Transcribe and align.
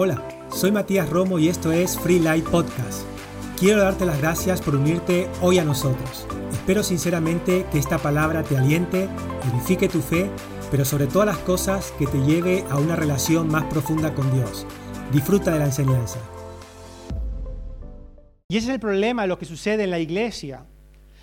Hola, 0.00 0.22
soy 0.54 0.70
Matías 0.70 1.10
Romo 1.10 1.40
y 1.40 1.48
esto 1.48 1.72
es 1.72 1.98
Free 1.98 2.20
Light 2.20 2.44
Podcast. 2.44 3.02
Quiero 3.58 3.82
darte 3.82 4.06
las 4.06 4.20
gracias 4.20 4.62
por 4.62 4.76
unirte 4.76 5.28
hoy 5.40 5.58
a 5.58 5.64
nosotros. 5.64 6.24
Espero 6.52 6.84
sinceramente 6.84 7.66
que 7.72 7.80
esta 7.80 7.98
palabra 7.98 8.44
te 8.44 8.56
aliente, 8.56 9.08
edifique 9.52 9.88
tu 9.88 10.00
fe, 10.00 10.30
pero 10.70 10.84
sobre 10.84 11.08
todas 11.08 11.26
las 11.26 11.38
cosas 11.38 11.92
que 11.98 12.06
te 12.06 12.18
lleve 12.18 12.64
a 12.70 12.78
una 12.78 12.94
relación 12.94 13.48
más 13.48 13.64
profunda 13.64 14.14
con 14.14 14.32
Dios. 14.32 14.68
Disfruta 15.12 15.50
de 15.50 15.58
la 15.58 15.64
enseñanza. 15.64 16.20
Y 18.46 18.56
ese 18.56 18.68
es 18.68 18.74
el 18.74 18.80
problema 18.80 19.22
de 19.22 19.28
lo 19.28 19.36
que 19.40 19.46
sucede 19.46 19.82
en 19.82 19.90
la 19.90 19.98
iglesia 19.98 20.64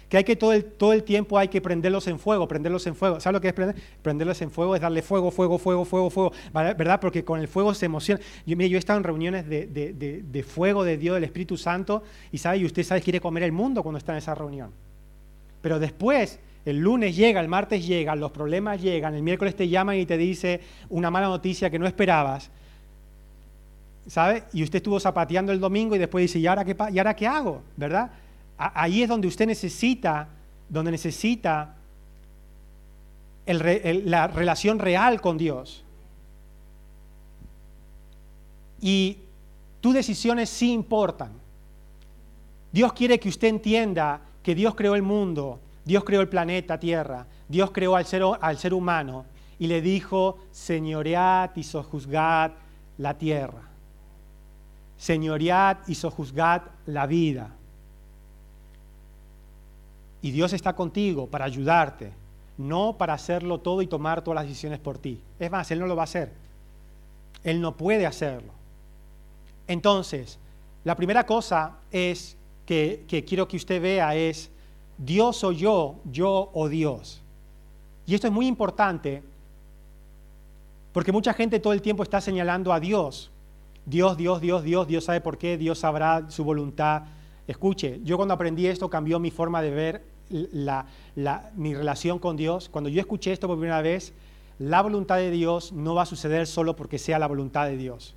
que 0.09 0.17
hay 0.17 0.23
que 0.23 0.35
todo 0.35 0.53
el, 0.53 0.63
todo 0.63 0.93
el 0.93 1.03
tiempo 1.03 1.37
hay 1.37 1.47
que 1.47 1.61
prenderlos 1.61 2.07
en 2.07 2.19
fuego, 2.19 2.47
prenderlos 2.47 2.85
en 2.87 2.95
fuego. 2.95 3.19
¿Sabes 3.19 3.33
lo 3.33 3.41
que 3.41 3.47
es 3.47 3.53
prender? 3.53 3.75
Prenderlos 4.01 4.41
en 4.41 4.51
fuego 4.51 4.75
es 4.75 4.81
darle 4.81 5.01
fuego, 5.01 5.31
fuego, 5.31 5.57
fuego, 5.57 5.85
fuego, 5.85 6.09
fuego, 6.09 6.31
¿verdad? 6.53 6.99
Porque 6.99 7.23
con 7.23 7.39
el 7.39 7.47
fuego 7.47 7.73
se 7.73 7.87
emociona. 7.87 8.21
Yo, 8.45 8.55
yo 8.55 8.75
he 8.75 8.79
estado 8.79 8.97
en 8.97 9.03
reuniones 9.03 9.47
de, 9.47 9.65
de, 9.65 10.23
de, 10.23 10.43
fuego 10.43 10.83
de 10.83 10.97
Dios, 10.97 11.15
del 11.15 11.23
Espíritu 11.23 11.57
Santo, 11.57 12.03
y 12.31 12.37
sabe, 12.37 12.57
y 12.57 12.65
usted 12.65 12.83
sabe, 12.83 13.01
quiere 13.01 13.19
comer 13.19 13.43
el 13.43 13.51
mundo 13.51 13.81
cuando 13.81 13.97
está 13.97 14.11
en 14.11 14.19
esa 14.19 14.35
reunión. 14.35 14.71
Pero 15.61 15.79
después, 15.79 16.39
el 16.65 16.79
lunes 16.79 17.15
llega, 17.15 17.41
el 17.41 17.47
martes 17.47 17.85
llega, 17.85 18.15
los 18.15 18.31
problemas 18.31 18.81
llegan, 18.81 19.15
el 19.15 19.23
miércoles 19.23 19.55
te 19.55 19.67
llaman 19.67 19.97
y 19.97 20.05
te 20.05 20.17
dice 20.17 20.61
una 20.89 21.09
mala 21.09 21.27
noticia 21.27 21.69
que 21.69 21.79
no 21.79 21.87
esperabas. 21.87 22.51
¿Sabe? 24.05 24.43
Y 24.53 24.61
usted 24.61 24.77
estuvo 24.77 24.99
zapateando 24.99 25.51
el 25.51 25.59
domingo 25.59 25.95
y 25.95 25.99
después 25.99 26.21
dice, 26.21 26.37
¿y 26.37 26.45
ahora 26.45 26.63
qué, 26.63 26.75
¿y 26.91 26.97
ahora 26.99 27.15
qué 27.15 27.25
hago? 27.25 27.63
¿Verdad? 27.75 28.11
Ahí 28.57 29.03
es 29.03 29.09
donde 29.09 29.27
usted 29.27 29.47
necesita, 29.47 30.29
donde 30.69 30.91
necesita 30.91 31.75
la 33.45 34.27
relación 34.27 34.79
real 34.79 35.21
con 35.21 35.37
Dios. 35.37 35.83
Y 38.81 39.17
tus 39.81 39.93
decisiones 39.93 40.49
sí 40.49 40.71
importan. 40.71 41.31
Dios 42.71 42.93
quiere 42.93 43.19
que 43.19 43.29
usted 43.29 43.47
entienda 43.47 44.21
que 44.43 44.55
Dios 44.55 44.75
creó 44.75 44.95
el 44.95 45.01
mundo, 45.01 45.59
Dios 45.85 46.03
creó 46.03 46.21
el 46.21 46.27
planeta 46.27 46.79
Tierra, 46.79 47.25
Dios 47.47 47.71
creó 47.71 47.95
al 47.95 48.05
ser, 48.05 48.23
al 48.41 48.57
ser 48.57 48.73
humano 48.73 49.25
y 49.57 49.67
le 49.67 49.81
dijo, 49.81 50.39
señoread 50.51 51.51
y 51.55 51.63
sojuzgad 51.63 52.51
la 52.97 53.17
tierra, 53.17 53.61
señoread 54.97 55.77
y 55.87 55.95
sojuzgad 55.95 56.63
la 56.85 57.05
vida. 57.07 57.51
Y 60.25 60.31
Dios 60.31 60.53
está 60.53 60.73
contigo 60.73 61.27
para 61.27 61.45
ayudarte, 61.45 62.11
no 62.57 62.95
para 62.97 63.13
hacerlo 63.13 63.59
todo 63.59 63.83
y 63.83 63.85
tomar 63.85 64.23
todas 64.23 64.37
las 64.37 64.47
decisiones 64.47 64.79
por 64.79 64.97
ti. 64.97 65.21
Es 65.39 65.51
más, 65.51 65.69
Él 65.69 65.79
no 65.79 65.85
lo 65.85 65.95
va 65.95 66.01
a 66.01 66.05
hacer. 66.05 66.31
Él 67.43 67.61
no 67.61 67.77
puede 67.77 68.07
hacerlo. 68.07 68.51
Entonces, 69.67 70.39
la 70.83 70.95
primera 70.95 71.27
cosa 71.27 71.73
es 71.91 72.37
que, 72.65 73.05
quiero 73.27 73.47
que 73.47 73.57
usted 73.57 73.79
vea 73.79 74.15
es, 74.15 74.49
Dios 74.97 75.43
o 75.43 75.51
yo, 75.51 75.97
yo 76.05 76.49
o 76.55 76.69
Dios. 76.69 77.21
Y 78.07 78.15
esto 78.15 78.25
es 78.25 78.33
muy 78.33 78.47
importante 78.47 79.21
porque 80.91 81.11
mucha 81.11 81.35
gente 81.35 81.59
todo 81.59 81.73
el 81.73 81.83
tiempo 81.83 82.01
está 82.01 82.19
señalando 82.19 82.73
a 82.73 82.79
Dios. 82.79 83.29
Dios, 83.85 84.17
Dios, 84.17 84.41
Dios, 84.41 84.63
Dios, 84.63 84.87
Dios 84.87 85.03
sabe 85.03 85.21
por 85.21 85.37
qué, 85.37 85.55
Dios 85.55 85.77
sabrá 85.77 86.25
su 86.29 86.43
voluntad. 86.43 87.03
Escuche, 87.45 87.99
yo 88.03 88.17
cuando 88.17 88.33
aprendí 88.33 88.65
esto 88.65 88.89
cambió 88.89 89.19
mi 89.19 89.29
forma 89.29 89.61
de 89.61 89.69
ver 89.69 90.14
mi 90.29 91.73
relación 91.73 92.19
con 92.19 92.35
Dios, 92.37 92.69
cuando 92.69 92.89
yo 92.89 92.99
escuché 92.99 93.31
esto 93.31 93.47
por 93.47 93.57
primera 93.57 93.81
vez, 93.81 94.13
la 94.59 94.81
voluntad 94.81 95.17
de 95.17 95.31
Dios 95.31 95.73
no 95.73 95.95
va 95.95 96.03
a 96.03 96.05
suceder 96.05 96.47
solo 96.47 96.75
porque 96.75 96.97
sea 96.97 97.19
la 97.19 97.27
voluntad 97.27 97.67
de 97.67 97.77
Dios. 97.77 98.15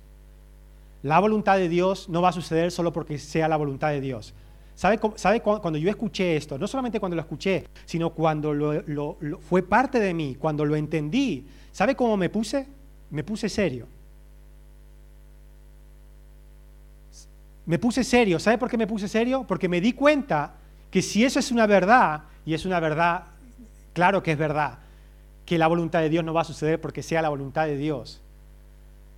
La 1.03 1.19
voluntad 1.19 1.57
de 1.57 1.69
Dios 1.69 2.09
no 2.09 2.21
va 2.21 2.29
a 2.29 2.33
suceder 2.33 2.71
solo 2.71 2.91
porque 2.91 3.17
sea 3.19 3.47
la 3.47 3.57
voluntad 3.57 3.89
de 3.89 4.01
Dios. 4.01 4.33
¿Sabe, 4.75 4.99
sabe 5.15 5.41
cuando 5.41 5.77
yo 5.77 5.89
escuché 5.89 6.37
esto? 6.37 6.57
No 6.57 6.67
solamente 6.67 6.99
cuando 6.99 7.15
lo 7.15 7.21
escuché, 7.21 7.65
sino 7.85 8.11
cuando 8.11 8.53
lo, 8.53 9.17
fue 9.41 9.61
parte 9.61 9.99
de 9.99 10.13
mí, 10.13 10.35
cuando 10.39 10.63
lo 10.63 10.75
entendí. 10.75 11.45
¿Sabe 11.71 11.95
cómo 11.95 12.15
me 12.15 12.29
puse? 12.29 12.65
Me 13.09 13.23
puse 13.23 13.49
serio. 13.49 13.87
Me 17.65 17.77
puse 17.77 18.03
serio. 18.03 18.39
¿Sabe 18.39 18.57
por 18.57 18.69
qué 18.69 18.77
me 18.77 18.87
puse 18.87 19.07
serio? 19.09 19.45
Porque 19.45 19.67
me 19.67 19.81
di 19.81 19.91
cuenta 19.93 20.55
que 20.91 21.01
si 21.01 21.23
eso 21.23 21.39
es 21.39 21.51
una 21.51 21.67
verdad, 21.67 22.23
y 22.45 22.53
es 22.53 22.65
una 22.65 22.79
verdad, 22.79 23.25
claro 23.93 24.23
que 24.23 24.31
es 24.31 24.37
verdad, 24.37 24.79
que 25.45 25.57
la 25.57 25.67
voluntad 25.67 26.01
de 26.01 26.09
Dios 26.09 26.23
no 26.23 26.33
va 26.33 26.41
a 26.41 26.45
suceder 26.45 26.79
porque 26.79 27.03
sea 27.03 27.21
la 27.21 27.29
voluntad 27.29 27.65
de 27.65 27.77
Dios, 27.77 28.21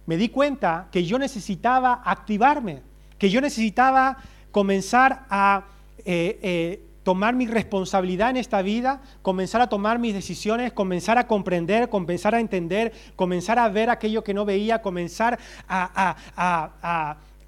me 0.06 0.18
di 0.18 0.30
cuenta 0.30 0.88
que 0.92 1.06
yo 1.06 1.20
necesitaba 1.20 2.02
activarme, 2.04 2.82
que 3.18 3.30
yo 3.30 3.40
necesitaba 3.40 4.18
comenzar 4.52 5.26
a 5.30 5.64
eh, 6.06 6.40
eh, 6.42 6.84
tomar 7.04 7.36
mi 7.36 7.48
responsabilidad 7.48 8.32
en 8.32 8.38
esta 8.38 8.62
vida, 8.62 9.02
comenzar 9.22 9.62
a 9.62 9.68
tomar 9.68 10.00
mis 10.00 10.14
decisiones, 10.14 10.74
comenzar 10.74 11.18
a 11.18 11.28
comprender, 11.28 11.90
comenzar 11.90 12.36
a 12.36 12.40
entender, 12.40 12.94
comenzar 13.16 13.60
a 13.60 13.70
ver 13.70 13.90
aquello 13.90 14.24
que 14.24 14.34
no 14.34 14.46
veía, 14.46 14.82
comenzar 14.82 15.40
a, 15.68 16.16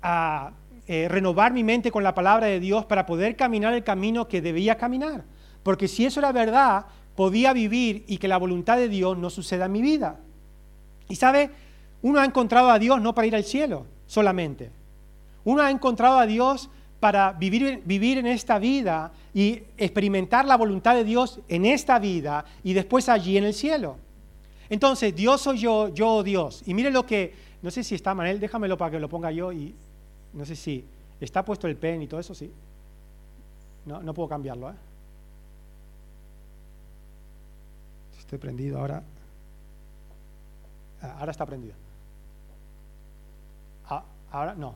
a 0.01 0.51
eh, 0.88 1.07
renovar 1.07 1.53
mi 1.53 1.63
mente 1.63 1.91
con 1.91 2.03
la 2.03 2.13
palabra 2.13 2.47
de 2.47 2.59
Dios 2.59 2.85
para 2.85 3.05
poder 3.05 3.35
caminar 3.35 3.73
el 3.73 3.83
camino 3.83 4.27
que 4.27 4.41
debía 4.41 4.75
caminar. 4.75 5.23
Porque 5.63 5.88
si 5.88 6.05
eso 6.05 6.19
era 6.19 6.31
verdad, 6.31 6.85
podía 7.16 7.53
vivir 7.53 8.03
y 8.07 8.17
que 8.17 8.27
la 8.27 8.38
voluntad 8.38 8.77
de 8.77 8.89
Dios 8.89 9.17
no 9.17 9.29
suceda 9.29 9.66
en 9.66 9.71
mi 9.71 9.81
vida. 9.81 10.19
Y 11.07 11.16
sabe, 11.16 11.51
uno 12.01 12.19
ha 12.19 12.25
encontrado 12.25 12.69
a 12.69 12.79
Dios 12.79 13.01
no 13.01 13.16
para 13.16 13.27
ir 13.27 13.35
al 13.35 13.45
cielo 13.45 13.85
solamente. 14.07 14.71
Uno 15.45 15.61
ha 15.61 15.71
encontrado 15.71 16.19
a 16.19 16.25
Dios 16.25 16.69
para 17.00 17.33
vivir, 17.33 17.81
vivir 17.85 18.17
en 18.17 18.27
esta 18.27 18.59
vida 18.59 19.11
y 19.33 19.63
experimentar 19.77 20.45
la 20.45 20.57
voluntad 20.57 20.95
de 20.95 21.03
Dios 21.03 21.39
en 21.47 21.65
esta 21.65 22.00
vida 22.00 22.45
y 22.63 22.73
después 22.73 23.09
allí 23.09 23.38
en 23.38 23.45
el 23.45 23.53
cielo. 23.53 23.97
Entonces, 24.69 25.15
Dios 25.15 25.41
soy 25.41 25.59
yo, 25.59 25.94
yo 25.94 26.23
Dios. 26.23 26.63
Y 26.65 26.73
mire 26.73 26.91
lo 26.91 27.05
que, 27.05 27.33
no 27.61 27.71
sé 27.71 27.83
si 27.83 27.95
está 27.95 28.13
Manel, 28.13 28.39
déjamelo 28.39 28.77
para 28.77 28.91
que 28.91 29.00
lo 29.00 29.09
ponga 29.09 29.31
yo 29.31 29.51
y 29.51 29.73
no 30.33 30.45
sé 30.45 30.55
si 30.55 30.85
está 31.19 31.44
puesto 31.45 31.67
el 31.67 31.77
pen 31.77 32.01
y 32.01 32.07
todo 32.07 32.19
eso, 32.19 32.33
sí. 32.33 32.51
No, 33.85 34.01
no 34.01 34.13
puedo 34.13 34.29
cambiarlo, 34.29 34.69
¿eh? 34.69 34.75
Estoy 38.17 38.39
prendido 38.39 38.79
ahora. 38.79 39.03
Ah, 41.01 41.17
ahora 41.19 41.31
está 41.31 41.45
prendido. 41.45 41.75
Ah, 43.89 44.03
ahora 44.31 44.55
no. 44.55 44.75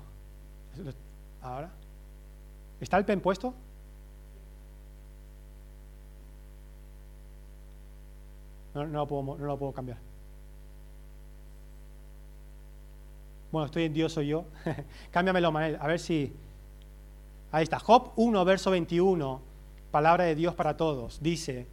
Ahora. 1.41 1.72
¿Está 2.79 2.97
el 2.97 3.06
pen 3.06 3.22
puesto? 3.22 3.53
No, 8.75 8.85
no, 8.85 9.00
lo 9.00 9.07
puedo, 9.07 9.24
no 9.24 9.45
lo 9.45 9.57
puedo 9.57 9.72
cambiar. 9.72 9.97
Bueno, 13.52 13.66
estoy 13.66 13.84
en 13.84 13.94
Dios 13.94 14.13
soy 14.13 14.28
yo. 14.28 14.46
Cámbiamelo, 15.12 15.52
Manel, 15.52 15.78
a 15.80 15.88
ver 15.88 16.00
si... 16.00 16.34
Ahí 17.52 17.63
está. 17.63 17.80
Job 17.80 18.12
1, 18.18 18.46
verso 18.46 18.72
21, 18.72 19.41
palabra 19.90 20.25
de 20.25 20.35
Dios 20.35 20.53
para 20.53 20.75
todos. 20.75 21.22
Dice, 21.22 21.66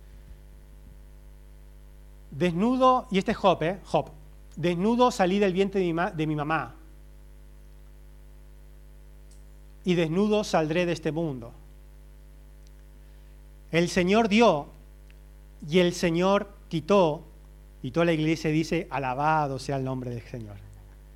desnudo, 2.31 3.07
y 3.11 3.19
este 3.19 3.33
es 3.33 3.37
Job, 3.37 3.63
¿eh? 3.63 3.81
Job, 3.85 4.11
desnudo 4.57 5.11
salí 5.11 5.39
del 5.41 5.53
vientre 5.53 5.81
de 5.81 5.93
mi, 5.93 6.03
de 6.15 6.27
mi 6.27 6.37
mamá. 6.37 6.77
Y 9.85 9.95
desnudo 9.95 10.45
saldré 10.45 10.87
de 10.87 10.93
este 10.93 11.11
mundo. 11.11 11.53
El 13.73 13.89
Señor 13.89 14.29
dio 14.29 14.69
y 15.69 15.81
el 15.81 15.93
Señor 15.93 16.49
quitó, 16.69 17.25
y 17.83 17.91
toda 17.91 18.07
la 18.07 18.13
iglesia 18.13 18.51
dice, 18.51 18.87
alabado 18.91 19.59
sea 19.59 19.77
el 19.77 19.85
nombre 19.85 20.11
del 20.11 20.23
Señor. 20.23 20.57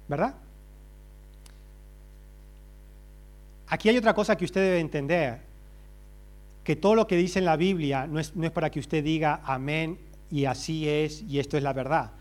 ¿Verdad? 0.08 0.34
Aquí 3.70 3.88
hay 3.88 3.98
otra 3.98 4.14
cosa 4.14 4.36
que 4.36 4.44
usted 4.44 4.62
debe 4.62 4.80
entender, 4.80 5.40
que 6.64 6.76
todo 6.76 6.94
lo 6.94 7.06
que 7.06 7.16
dice 7.16 7.38
en 7.38 7.44
la 7.44 7.56
Biblia 7.56 8.06
no 8.06 8.18
es, 8.18 8.32
para 8.52 8.70
que 8.70 8.80
usted 8.80 9.04
diga 9.04 9.40
amén 9.44 9.98
y 10.30 10.46
así 10.46 10.88
es 10.88 11.22
y 11.22 11.38
esto 11.38 11.56
es 11.56 11.62
la 11.62 11.72
verdad, 11.72 12.12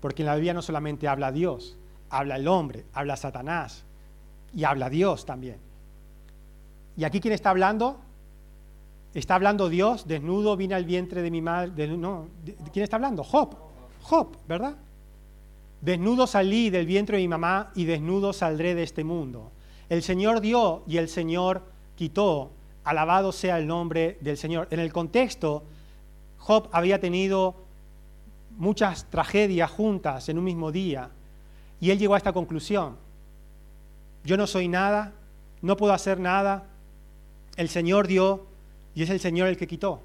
porque 0.00 0.22
en 0.22 0.26
la 0.26 0.34
Biblia 0.34 0.54
no 0.54 0.62
solamente 0.62 1.08
habla 1.08 1.32
Dios, 1.32 1.76
habla 2.10 2.36
el 2.36 2.46
hombre, 2.46 2.84
habla 2.92 3.16
Satanás 3.16 3.84
y 4.54 4.64
habla 4.64 4.90
Dios 4.90 5.26
también. 5.26 5.56
¿Y 6.96 7.04
aquí 7.04 7.20
quién 7.20 7.34
está 7.34 7.50
hablando? 7.50 8.00
¿Está 9.14 9.34
hablando 9.34 9.68
Dios? 9.68 10.06
Desnudo 10.06 10.56
vine 10.56 10.74
al 10.74 10.84
vientre 10.84 11.22
de 11.22 11.30
mi 11.30 11.42
madre. 11.42 11.88
no, 11.88 12.28
¿Quién 12.72 12.84
está 12.84 12.96
hablando? 12.96 13.24
Job. 13.24 13.56
Job, 14.02 14.36
¿verdad? 14.48 14.76
Desnudo 15.80 16.26
salí 16.26 16.70
del 16.70 16.86
vientre 16.86 17.16
de 17.16 17.22
mi 17.22 17.28
mamá 17.28 17.72
y 17.74 17.84
desnudo 17.84 18.32
saldré 18.32 18.74
de 18.74 18.82
este 18.84 19.04
mundo. 19.04 19.50
El 19.92 20.02
Señor 20.02 20.40
dio 20.40 20.84
y 20.86 20.96
el 20.96 21.06
Señor 21.06 21.64
quitó. 21.96 22.50
Alabado 22.82 23.30
sea 23.30 23.58
el 23.58 23.66
nombre 23.66 24.16
del 24.22 24.38
Señor. 24.38 24.66
En 24.70 24.80
el 24.80 24.90
contexto, 24.90 25.64
Job 26.38 26.70
había 26.72 26.98
tenido 26.98 27.56
muchas 28.56 29.04
tragedias 29.10 29.70
juntas 29.70 30.30
en 30.30 30.38
un 30.38 30.44
mismo 30.44 30.72
día 30.72 31.10
y 31.78 31.90
él 31.90 31.98
llegó 31.98 32.14
a 32.14 32.16
esta 32.16 32.32
conclusión. 32.32 32.96
yo 34.24 34.38
no 34.38 34.46
soy 34.46 34.66
nada, 34.66 35.12
no 35.60 35.76
puedo 35.76 35.92
hacer 35.92 36.18
nada, 36.18 36.64
el 37.58 37.68
Señor 37.68 38.06
dio 38.06 38.46
y 38.94 39.02
es 39.02 39.10
el 39.10 39.20
Señor 39.20 39.48
el 39.48 39.58
que 39.58 39.66
quitó. 39.66 40.00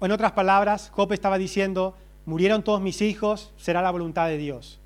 En 0.00 0.12
otras 0.12 0.30
palabras, 0.30 0.92
Job 0.94 1.12
estaba 1.12 1.38
diciendo, 1.38 1.96
murieron 2.24 2.62
todos 2.62 2.80
mis 2.80 3.02
hijos, 3.02 3.52
será 3.56 3.82
la 3.82 3.90
voluntad 3.90 4.28
de 4.28 4.38
Dios. 4.38 4.78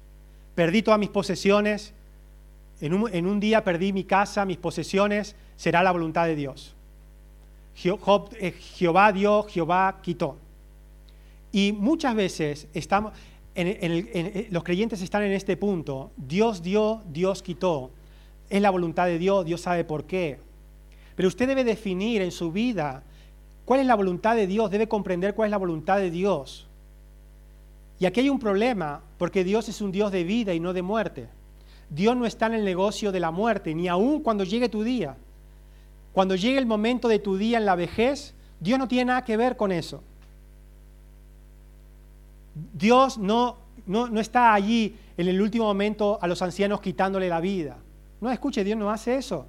Perdí 0.55 0.81
todas 0.81 0.99
mis 0.99 1.11
posesiones, 1.11 1.93
en 2.81 3.27
un, 3.27 3.41
día 3.41 3.63
perdí 3.63 3.93
mi 3.93 4.05
casa, 4.05 4.45
mis 4.45 4.57
posesiones, 4.57 5.37
será 5.57 5.83
la 5.83 5.93
voluntad 5.93 6.27
de 6.27 6.37
Dios. 6.37 6.75
Eh, 7.85 8.53
Jehová 8.53 9.13
dio, 9.13 9.43
Jehová 9.45 9.99
quitó. 10.03 10.37
Y 11.53 11.73
muchas 11.73 12.15
veces 12.15 12.69
estamos, 12.73 13.13
los 14.51 14.65
creyentes 14.65 15.03
están 15.03 15.25
en 15.25 15.33
este 15.33 15.57
punto, 15.57 16.11
Dios 16.17 16.63
dio, 16.63 17.03
Dios 17.11 17.43
quitó, 17.43 17.91
es 18.49 18.63
la 18.63 18.71
voluntad 18.71 19.07
de 19.07 19.19
Dios, 19.19 19.45
Dios 19.45 19.61
sabe 19.61 19.85
por 19.85 20.05
qué. 20.05 20.39
Pero 21.17 21.29
usted 21.29 21.47
debe 21.47 21.65
definir 21.65 22.23
en 22.23 22.31
su 22.31 22.51
vida 22.51 23.03
cuál 23.65 23.81
es 23.81 23.87
la 23.87 23.95
voluntad 23.95 24.37
de 24.37 24.47
Dios, 24.47 24.71
debe 24.71 24.89
comprender 24.89 25.35
cuál 25.35 25.49
es 25.49 25.51
la 25.51 25.59
voluntad 25.59 25.99
de 25.99 26.11
Dios. 26.11 26.67
Y 27.99 28.07
aquí 28.07 28.21
hay 28.21 28.31
un 28.31 28.39
problema, 28.39 29.03
porque 29.19 29.45
Dios 29.45 29.69
es 29.69 29.83
un 29.83 29.93
Dios 29.93 30.11
de 30.11 30.25
vida 30.25 30.55
y 30.55 30.61
no 30.61 30.73
de 30.73 30.81
muerte. 30.81 31.29
Dios 31.91 32.17
no 32.17 32.25
está 32.25 32.47
en 32.47 32.55
el 32.55 32.65
negocio 32.65 33.11
de 33.11 33.21
la 33.21 33.33
muerte, 33.33 33.75
ni 33.75 33.89
aún 33.89 34.23
cuando 34.23 34.45
llegue 34.45 34.69
tu 34.69 34.85
día. 34.85 35.17
Cuando 36.13 36.37
llegue 36.37 36.59
el 36.59 36.67
momento 36.67 37.09
de 37.09 37.19
tu 37.19 37.37
día 37.37 37.59
en 37.59 37.67
la 37.67 37.75
vejez, 37.75 38.35
Dios 38.61 38.79
no 38.79 38.87
tiene 38.89 39.07
nada 39.07 39.25
que 39.25 39.37
ver 39.37 39.57
con 39.57 39.73
eso. 39.73 40.03
Dios 42.73 43.19
no, 43.19 43.59
no, 43.87 44.21
está 44.21 44.55
allí 44.55 44.97
en 45.17 45.29
el 45.29 45.41
último 45.41 45.65
momento 45.65 46.19
a 46.21 46.27
los 46.29 46.41
ancianos 46.43 46.81
quitándole 46.81 47.29
la 47.29 47.41
vida. 47.41 47.77
No, 48.21 48.31
escuche, 48.31 48.63
Dios 48.63 48.79
no 48.79 48.91
hace 48.91 49.17
eso. 49.17 49.47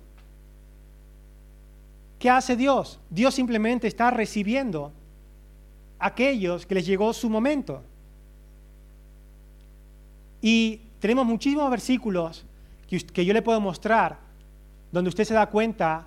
¿Qué 2.18 2.30
hace 2.30 2.56
Dios? 2.56 3.00
Dios 3.10 3.34
simplemente 3.34 3.88
está 3.88 4.12
recibiendo 4.12 4.92
a 6.00 6.08
aquellos 6.08 6.66
que 6.66 6.76
les 6.76 6.86
llegó 6.86 7.14
su 7.14 7.30
momento. 7.30 7.84
Y 10.42 10.82
tenemos 11.02 11.26
muchísimos 11.26 11.70
versículos 11.70 12.46
que, 12.88 13.26
yo 13.26 13.34
le 13.34 13.42
puedo 13.42 13.60
mostrar 13.60 14.20
donde 14.92 15.10
usted 15.10 15.26
se 15.26 15.34
da 15.34 15.48
cuenta 15.48 16.06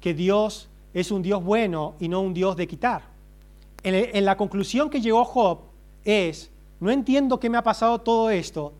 que 0.00 0.12
Dios 0.12 0.68
es 0.92 1.10
un 1.10 1.22
Dios 1.22 1.42
bueno 1.42 1.94
y 1.98 2.08
no 2.08 2.20
un 2.20 2.34
Dios 2.34 2.54
de 2.56 2.68
quitar. 2.68 3.02
en 3.82 4.24
la 4.24 4.36
conclusión 4.36 4.90
que 4.90 5.00
llegó 5.00 5.24
Job 5.24 5.60
es, 6.04 6.50
no 6.78 6.90
entiendo 6.90 7.40
qué 7.40 7.48
me 7.48 7.56
ha 7.56 7.62
pasado 7.62 8.00
todo 8.00 8.28
esto, 8.30 8.74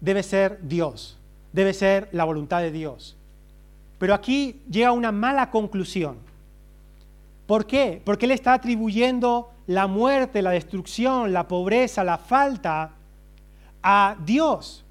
debe 0.00 0.22
ser 0.22 0.60
Dios, 0.62 1.18
debe 1.52 1.74
ser 1.74 2.08
la 2.12 2.24
voluntad 2.24 2.60
de 2.60 2.72
Dios. 2.72 3.16
Pero 3.98 4.14
aquí 4.14 4.62
llega 4.70 4.92
una 4.92 5.12
mala 5.12 5.50
conclusión. 5.50 6.16
¿Por 7.46 7.66
qué? 7.66 8.00
Porque 8.02 8.24
él 8.24 8.32
está 8.32 8.54
atribuyendo 8.54 9.50
la 9.66 9.86
muerte, 9.86 10.40
la 10.40 10.52
destrucción, 10.52 11.32
la 11.32 11.46
pobreza, 11.46 12.02
la 12.02 12.16
falta 12.16 12.92
a 13.82 14.16
Dios. 14.24 14.84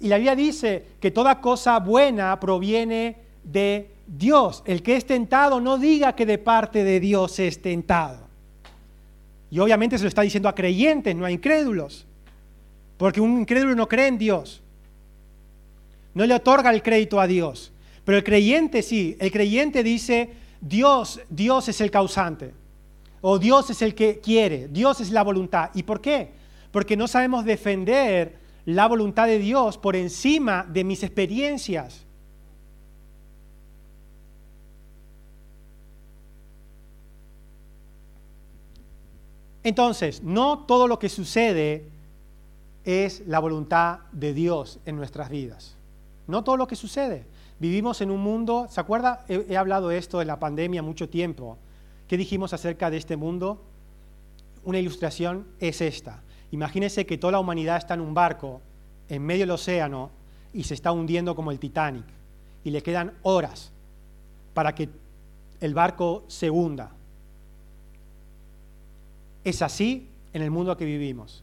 Y 0.00 0.08
la 0.08 0.16
Biblia 0.16 0.34
dice 0.34 0.84
que 1.00 1.10
toda 1.10 1.40
cosa 1.40 1.78
buena 1.78 2.38
proviene 2.40 3.16
de 3.44 3.90
Dios. 4.06 4.62
El 4.66 4.82
que 4.82 4.96
es 4.96 5.06
tentado 5.06 5.60
no 5.60 5.78
diga 5.78 6.14
que 6.14 6.26
de 6.26 6.38
parte 6.38 6.82
de 6.84 6.98
Dios 6.98 7.38
es 7.38 7.62
tentado. 7.62 8.26
Y 9.50 9.58
obviamente 9.58 9.98
se 9.98 10.04
lo 10.04 10.08
está 10.08 10.22
diciendo 10.22 10.48
a 10.48 10.54
creyentes, 10.54 11.14
no 11.14 11.24
a 11.24 11.30
incrédulos. 11.30 12.06
Porque 12.96 13.20
un 13.20 13.40
incrédulo 13.40 13.74
no 13.74 13.88
cree 13.88 14.08
en 14.08 14.18
Dios. 14.18 14.62
No 16.14 16.26
le 16.26 16.34
otorga 16.34 16.70
el 16.70 16.82
crédito 16.82 17.20
a 17.20 17.26
Dios. 17.26 17.72
Pero 18.04 18.18
el 18.18 18.24
creyente 18.24 18.82
sí. 18.82 19.16
El 19.20 19.30
creyente 19.30 19.82
dice, 19.82 20.30
Dios, 20.60 21.20
Dios 21.28 21.68
es 21.68 21.80
el 21.80 21.90
causante. 21.90 22.54
O 23.20 23.38
Dios 23.38 23.70
es 23.70 23.82
el 23.82 23.94
que 23.94 24.18
quiere. 24.18 24.68
Dios 24.68 25.00
es 25.00 25.10
la 25.10 25.22
voluntad. 25.22 25.70
¿Y 25.74 25.84
por 25.84 26.00
qué? 26.00 26.41
Porque 26.72 26.96
no 26.96 27.06
sabemos 27.06 27.44
defender 27.44 28.38
la 28.64 28.88
voluntad 28.88 29.26
de 29.26 29.38
Dios 29.38 29.78
por 29.78 29.94
encima 29.94 30.66
de 30.68 30.84
mis 30.84 31.02
experiencias. 31.02 32.04
Entonces, 39.64 40.22
no 40.22 40.60
todo 40.66 40.88
lo 40.88 40.98
que 40.98 41.08
sucede 41.08 41.84
es 42.84 43.22
la 43.26 43.38
voluntad 43.38 44.00
de 44.10 44.34
Dios 44.34 44.80
en 44.86 44.96
nuestras 44.96 45.30
vidas. 45.30 45.76
No 46.26 46.42
todo 46.42 46.56
lo 46.56 46.66
que 46.66 46.76
sucede. 46.76 47.24
Vivimos 47.60 48.00
en 48.00 48.10
un 48.10 48.20
mundo, 48.20 48.66
¿se 48.68 48.80
acuerda? 48.80 49.24
He, 49.28 49.56
hablado 49.56 49.92
esto 49.92 50.18
de 50.18 50.24
la 50.24 50.40
pandemia 50.40 50.82
mucho 50.82 51.08
tiempo. 51.08 51.58
¿Qué 52.08 52.16
dijimos 52.16 52.52
acerca 52.52 52.90
de 52.90 52.96
este 52.96 53.16
mundo? 53.16 53.62
Una 54.64 54.80
ilustración 54.80 55.46
es 55.60 55.80
esta. 55.80 56.22
Imagínense 56.52 57.06
que 57.06 57.18
toda 57.18 57.32
la 57.32 57.40
humanidad 57.40 57.78
está 57.78 57.94
en 57.94 58.02
un 58.02 58.14
barco 58.14 58.60
en 59.08 59.22
medio 59.22 59.40
del 59.40 59.52
océano 59.52 60.10
y 60.52 60.64
se 60.64 60.74
está 60.74 60.92
hundiendo 60.92 61.34
como 61.34 61.50
el 61.50 61.58
Titanic. 61.58 62.04
Y 62.62 62.70
le 62.70 62.82
quedan 62.82 63.14
horas 63.22 63.72
para 64.54 64.74
que 64.74 64.88
el 65.60 65.74
barco 65.74 66.24
se 66.28 66.50
hunda. 66.50 66.90
Es 69.44 69.62
así 69.62 70.06
en 70.34 70.42
el 70.42 70.50
mundo 70.50 70.76
que 70.76 70.84
vivimos. 70.84 71.42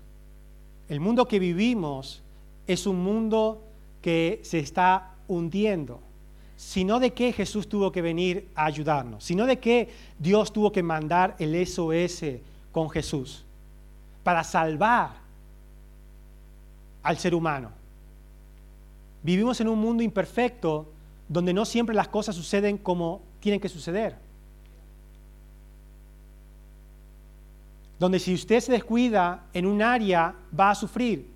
El 0.87 0.99
mundo 0.99 1.27
que 1.27 1.39
vivimos 1.39 2.21
es 2.67 2.85
un 2.85 3.03
mundo 3.03 3.63
que 4.01 4.39
se 4.43 4.59
está 4.59 5.15
hundiendo, 5.27 5.99
sino 6.55 6.99
de 6.99 7.13
que 7.13 7.33
Jesús 7.33 7.67
tuvo 7.67 7.91
que 7.91 8.03
venir 8.03 8.47
a 8.53 8.65
ayudarnos, 8.65 9.23
sino 9.23 9.47
de 9.47 9.57
que 9.57 9.89
Dios 10.19 10.53
tuvo 10.53 10.71
que 10.71 10.83
mandar 10.83 11.35
el 11.39 11.65
SOS 11.65 12.23
con 12.71 12.91
Jesús 12.91 13.43
para 14.29 14.43
salvar 14.43 15.09
al 17.01 17.17
ser 17.17 17.33
humano. 17.33 17.71
Vivimos 19.23 19.59
en 19.59 19.67
un 19.67 19.79
mundo 19.79 20.03
imperfecto 20.03 20.87
donde 21.27 21.51
no 21.51 21.65
siempre 21.65 21.95
las 21.95 22.09
cosas 22.09 22.35
suceden 22.35 22.77
como 22.77 23.23
tienen 23.39 23.59
que 23.59 23.69
suceder. 23.69 24.15
donde 27.97 28.19
si 28.19 28.35
usted 28.35 28.59
se 28.59 28.71
descuida 28.71 29.47
en 29.51 29.65
un 29.65 29.81
área 29.81 30.35
va 30.57 30.69
a 30.69 30.75
sufrir. 30.75 31.27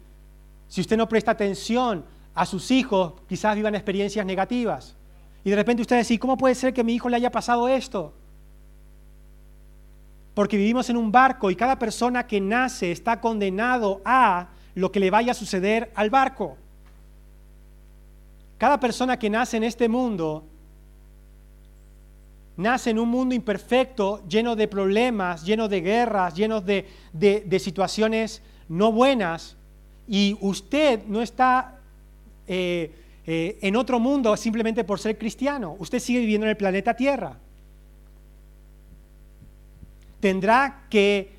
Si 0.68 0.80
usted 0.80 0.96
no 0.96 1.10
presta 1.10 1.32
atención 1.32 2.06
a 2.36 2.46
sus 2.46 2.70
hijos, 2.70 3.14
quizás 3.28 3.56
vivan 3.56 3.74
experiencias 3.74 4.24
negativas. 4.24 4.96
Y 5.44 5.50
de 5.50 5.56
repente 5.56 5.82
usted 5.82 5.98
dice, 5.98 6.20
¿cómo 6.20 6.38
puede 6.38 6.54
ser 6.54 6.76
que 6.76 6.84
mi 6.84 6.94
hijo 6.94 7.10
le 7.10 7.16
haya 7.16 7.32
pasado 7.32 7.68
esto? 7.68 8.14
Porque 10.34 10.58
vivimos 10.58 10.90
en 10.90 10.98
un 10.98 11.12
barco 11.12 11.52
y 11.52 11.56
cada 11.56 11.78
persona 11.78 12.26
que 12.26 12.42
nace 12.42 12.92
está 12.92 13.22
condenado 13.22 14.02
a 14.04 14.50
lo 14.76 14.92
que 14.92 15.00
le 15.00 15.12
vaya 15.12 15.32
a 15.32 15.36
suceder 15.36 15.92
al 15.96 16.10
barco. 16.10 16.58
Cada 18.58 18.80
persona 18.80 19.18
que 19.20 19.30
nace 19.30 19.58
en 19.58 19.64
este 19.64 19.88
mundo 19.88 20.44
nace 22.58 22.92
en 22.92 23.00
un 23.00 23.10
mundo 23.10 23.34
imperfecto, 23.34 24.22
lleno 24.28 24.56
de 24.56 24.68
problemas, 24.68 25.44
lleno 25.44 25.68
de 25.68 25.82
guerras, 25.82 26.36
lleno 26.36 26.62
de, 26.62 27.60
situaciones 27.60 28.42
no 28.70 28.92
buenas, 28.92 29.58
y 30.08 30.38
usted 30.42 31.06
no 31.08 31.22
está 31.22 31.80
eh, 32.48 32.92
eh, 33.26 33.58
en 33.62 33.76
otro 33.76 34.00
mundo 34.00 34.36
simplemente 34.36 34.84
por 34.84 35.00
ser 35.00 35.18
cristiano, 35.18 35.76
usted 35.80 36.00
sigue 36.00 36.20
viviendo 36.20 36.46
en 36.46 36.52
el 36.52 36.58
planeta 36.58 36.94
Tierra. 36.94 37.38
Tendrá 40.24 40.86
que 40.90 41.36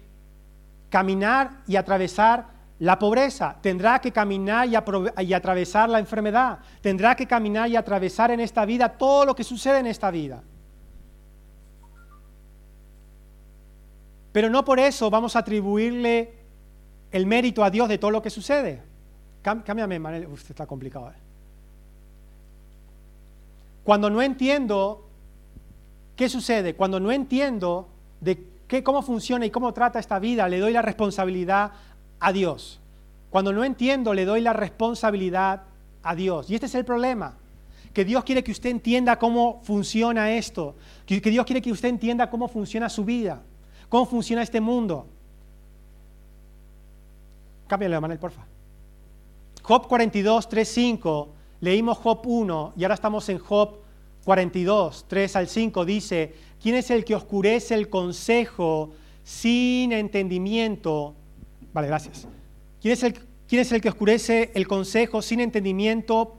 caminar 0.91 1.63
y 1.67 1.77
atravesar 1.77 2.49
la 2.81 2.99
pobreza, 2.99 3.57
tendrá 3.63 3.99
que 3.99 4.13
caminar 4.13 4.69
y, 4.69 5.33
atravesar 5.33 5.89
la 5.89 5.99
enfermedad, 5.99 6.59
tendrá 6.83 7.17
que 7.17 7.27
caminar 7.27 7.71
y 7.71 7.77
atravesar 7.77 8.31
en 8.31 8.41
esta 8.41 8.67
vida 8.67 8.91
todo 8.91 9.25
lo 9.25 9.35
que 9.35 9.43
sucede 9.43 9.79
en 9.79 9.87
esta 9.87 10.11
vida. 10.11 10.43
Pero 14.33 14.51
no 14.51 14.67
por 14.67 14.79
eso 14.79 15.09
vamos 15.09 15.35
a 15.35 15.39
atribuirle 15.39 16.35
el 17.11 17.25
mérito 17.25 17.65
a 17.65 17.71
Dios 17.71 17.89
de 17.89 17.97
todo 17.97 18.11
lo 18.11 18.21
que 18.21 18.29
sucede. 18.29 18.83
Cámbiame, 19.41 19.99
Manel. 19.99 20.27
Usted 20.27 20.51
está 20.51 20.67
complicado. 20.67 21.09
¿eh? 21.09 21.23
Cuando 23.83 24.11
no 24.11 24.21
entiendo 24.21 25.09
qué 26.17 26.29
sucede, 26.29 26.75
cuando 26.75 27.01
no 27.01 27.11
entiendo 27.11 27.89
de 28.21 28.53
cómo 28.83 29.03
funciona 29.03 29.47
y 29.47 29.51
cómo 29.51 29.73
trata 29.73 29.99
esta 29.99 30.19
vida, 30.19 30.49
le 30.49 30.59
doy 30.59 30.73
la 30.73 30.83
responsabilidad 30.83 31.73
a 32.21 32.33
Dios. 32.33 32.81
Cuando 33.31 33.53
no 33.53 33.65
entiendo, 33.65 34.15
le 34.15 34.25
doy 34.25 34.41
la 34.41 34.53
responsabilidad 34.53 35.63
a 36.03 36.15
Dios. 36.15 36.51
Y 36.51 36.55
este 36.55 36.67
es 36.67 36.75
el 36.75 36.85
problema. 36.85 37.37
Que 37.93 38.05
Dios 38.05 38.25
quiere 38.25 38.43
que 38.43 38.53
usted 38.53 38.71
entienda 38.71 39.19
cómo 39.19 39.61
funciona 39.63 40.33
esto. 40.33 40.75
Que 41.07 41.21
Dios 41.21 41.47
quiere 41.47 41.63
que 41.63 41.73
usted 41.73 41.89
entienda 41.89 42.31
cómo 42.31 42.49
funciona 42.49 42.89
su 42.89 43.05
vida 43.05 43.41
cómo 43.95 44.07
funciona 44.07 44.43
este 44.43 44.61
mundo. 44.61 45.07
Cámbiale, 47.69 48.01
Manuel, 48.01 48.19
porfa. 48.19 48.45
Job 49.63 49.87
42, 49.87 50.49
3, 50.49 50.69
5, 50.69 51.29
leímos 51.61 51.99
Job 51.99 52.21
1 52.27 52.73
y 52.77 52.83
ahora 52.83 52.95
estamos 52.95 53.29
en 53.29 53.39
Job 53.39 53.77
42, 54.25 55.05
3 55.07 55.37
al 55.37 55.47
5, 55.47 55.85
dice, 55.85 56.35
¿quién 56.65 56.77
es 56.77 56.91
el 56.91 57.05
que 57.05 57.15
oscurece 57.15 57.75
el 57.75 57.91
consejo 57.91 58.95
sin 59.23 59.93
entendimiento? 59.93 61.15
Vale, 61.75 61.89
gracias. 61.89 62.27
¿Quién 62.81 62.93
es 62.93 63.03
el, 63.03 63.13
quién 63.47 63.61
es 63.61 63.71
el 63.71 63.83
que 63.83 63.91
oscurece 63.91 64.51
el 64.55 64.67
consejo 64.67 65.21
sin 65.21 65.41
entendimiento? 65.41 66.39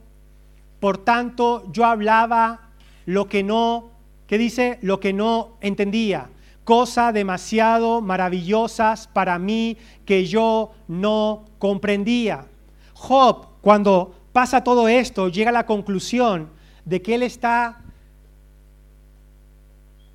Por 0.79 0.98
tanto, 0.98 1.72
yo 1.72 1.86
hablaba 1.86 2.72
lo 3.05 3.29
que 3.29 3.44
no, 3.44 3.91
¿qué 4.25 4.39
dice? 4.39 4.79
Lo 4.82 5.00
que 5.00 5.13
no 5.13 5.58
entendía. 5.62 6.32
Cosas 6.63 7.13
demasiado 7.13 8.01
maravillosas 8.01 9.08
para 9.08 9.38
mí 9.38 9.77
que 10.05 10.25
yo 10.25 10.72
no 10.88 11.46
comprendía. 11.60 12.48
Job, 12.96 13.46
cuando 13.62 14.15
pasa 14.34 14.63
todo 14.63 14.88
esto, 14.88 15.29
llega 15.29 15.51
a 15.51 15.53
la 15.53 15.67
conclusión 15.67 16.50
de 16.84 17.03
que 17.03 17.13
él 17.13 17.22
está, 17.22 17.84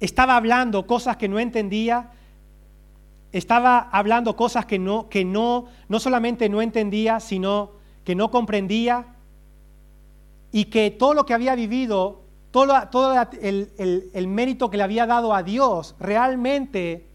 estaba 0.01 0.37
hablando 0.37 0.87
cosas 0.87 1.17
que 1.17 1.29
no 1.29 1.39
entendía, 1.39 2.11
estaba 3.33 3.89
hablando 3.93 4.35
cosas 4.35 4.67
que 4.67 4.79
no, 4.79 5.09
que 5.09 5.25
no, 5.25 5.67
no 5.89 6.01
solamente 6.01 6.49
no 6.49 6.63
entendía, 6.63 7.21
sino 7.21 7.73
que 8.05 8.15
no 8.15 8.31
comprendía, 8.31 9.07
y 10.53 10.65
que 10.65 10.91
todo 10.91 11.15
lo 11.15 11.27
que 11.27 11.35
había 11.35 11.55
vivido, 11.55 12.23
todo, 12.51 12.75
todo 12.91 13.15
el, 13.41 14.11
el 14.13 14.27
mérito 14.27 14.69
que 14.69 14.77
le 14.77 14.83
había 14.83 15.07
dado 15.07 15.33
a 15.33 15.43
Dios, 15.45 15.95
realmente 16.01 17.07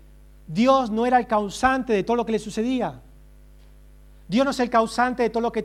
Dios 0.47 0.89
no 0.91 1.05
era 1.05 1.17
el 1.17 1.27
causante 1.27 1.91
de 1.91 2.03
todo 2.03 2.15
lo 2.15 2.25
que 2.25 2.31
le 2.31 2.39
sucedía. 2.39 3.01
Dios 4.27 4.45
no 4.45 4.51
es 4.51 4.59
el 4.59 4.69
causante 4.69 5.23
de 5.23 5.29
todo 5.29 5.41
lo 5.41 5.51
que, 5.51 5.63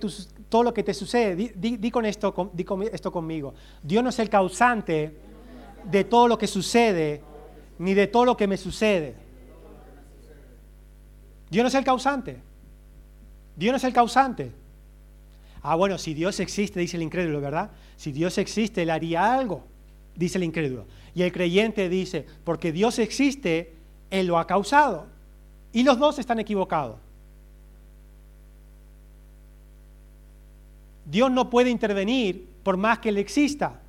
todo 0.48 0.62
lo 0.62 0.74
que 0.74 0.82
te 0.82 0.92
sucede. 0.92 1.54
Di, 1.54 1.90
con 1.90 2.04
esto, 2.04 2.50
di 2.52 2.64
con 2.64 2.82
esto 2.82 3.10
conmigo. 3.10 3.54
Dios 3.82 4.02
no 4.02 4.10
es 4.10 4.18
el 4.18 4.28
causante 4.28 5.16
de 5.84 6.04
todo 6.04 6.28
lo 6.28 6.38
que 6.38 6.46
sucede, 6.46 7.22
ni 7.78 7.94
de 7.94 8.06
todo 8.06 8.24
lo 8.24 8.36
que 8.36 8.46
me 8.46 8.56
sucede. 8.56 9.14
Dios 11.50 11.64
no 11.64 11.68
es 11.68 11.74
el 11.74 11.84
causante. 11.84 12.38
Dios 13.56 13.72
no 13.72 13.76
es 13.76 13.84
el 13.84 13.92
causante. 13.92 14.52
Ah, 15.62 15.74
bueno, 15.74 15.98
si 15.98 16.14
Dios 16.14 16.40
existe, 16.40 16.80
dice 16.80 16.96
el 16.96 17.02
incrédulo, 17.02 17.40
¿verdad? 17.40 17.70
Si 17.96 18.12
Dios 18.12 18.38
existe, 18.38 18.82
Él 18.82 18.90
haría 18.90 19.34
algo, 19.34 19.64
dice 20.14 20.38
el 20.38 20.44
incrédulo. 20.44 20.86
Y 21.14 21.22
el 21.22 21.32
creyente 21.32 21.88
dice, 21.88 22.24
porque 22.44 22.72
Dios 22.72 22.98
existe, 22.98 23.74
Él 24.10 24.26
lo 24.26 24.38
ha 24.38 24.46
causado. 24.46 25.06
Y 25.72 25.82
los 25.82 25.98
dos 25.98 26.18
están 26.18 26.38
equivocados. 26.38 26.96
Dios 31.04 31.30
no 31.30 31.50
puede 31.50 31.70
intervenir 31.70 32.48
por 32.62 32.76
más 32.76 33.00
que 33.00 33.08
Él 33.08 33.18
exista. 33.18 33.79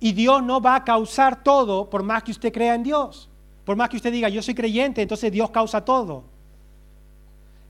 Y 0.00 0.12
Dios 0.12 0.42
no 0.42 0.60
va 0.60 0.76
a 0.76 0.84
causar 0.84 1.42
todo 1.44 1.88
por 1.88 2.02
más 2.02 2.22
que 2.22 2.30
usted 2.30 2.52
crea 2.52 2.74
en 2.74 2.82
Dios. 2.82 3.28
Por 3.64 3.76
más 3.76 3.88
que 3.88 3.96
usted 3.96 4.10
diga, 4.10 4.28
yo 4.28 4.42
soy 4.42 4.54
creyente, 4.54 5.02
entonces 5.02 5.30
Dios 5.30 5.50
causa 5.50 5.84
todo. 5.84 6.24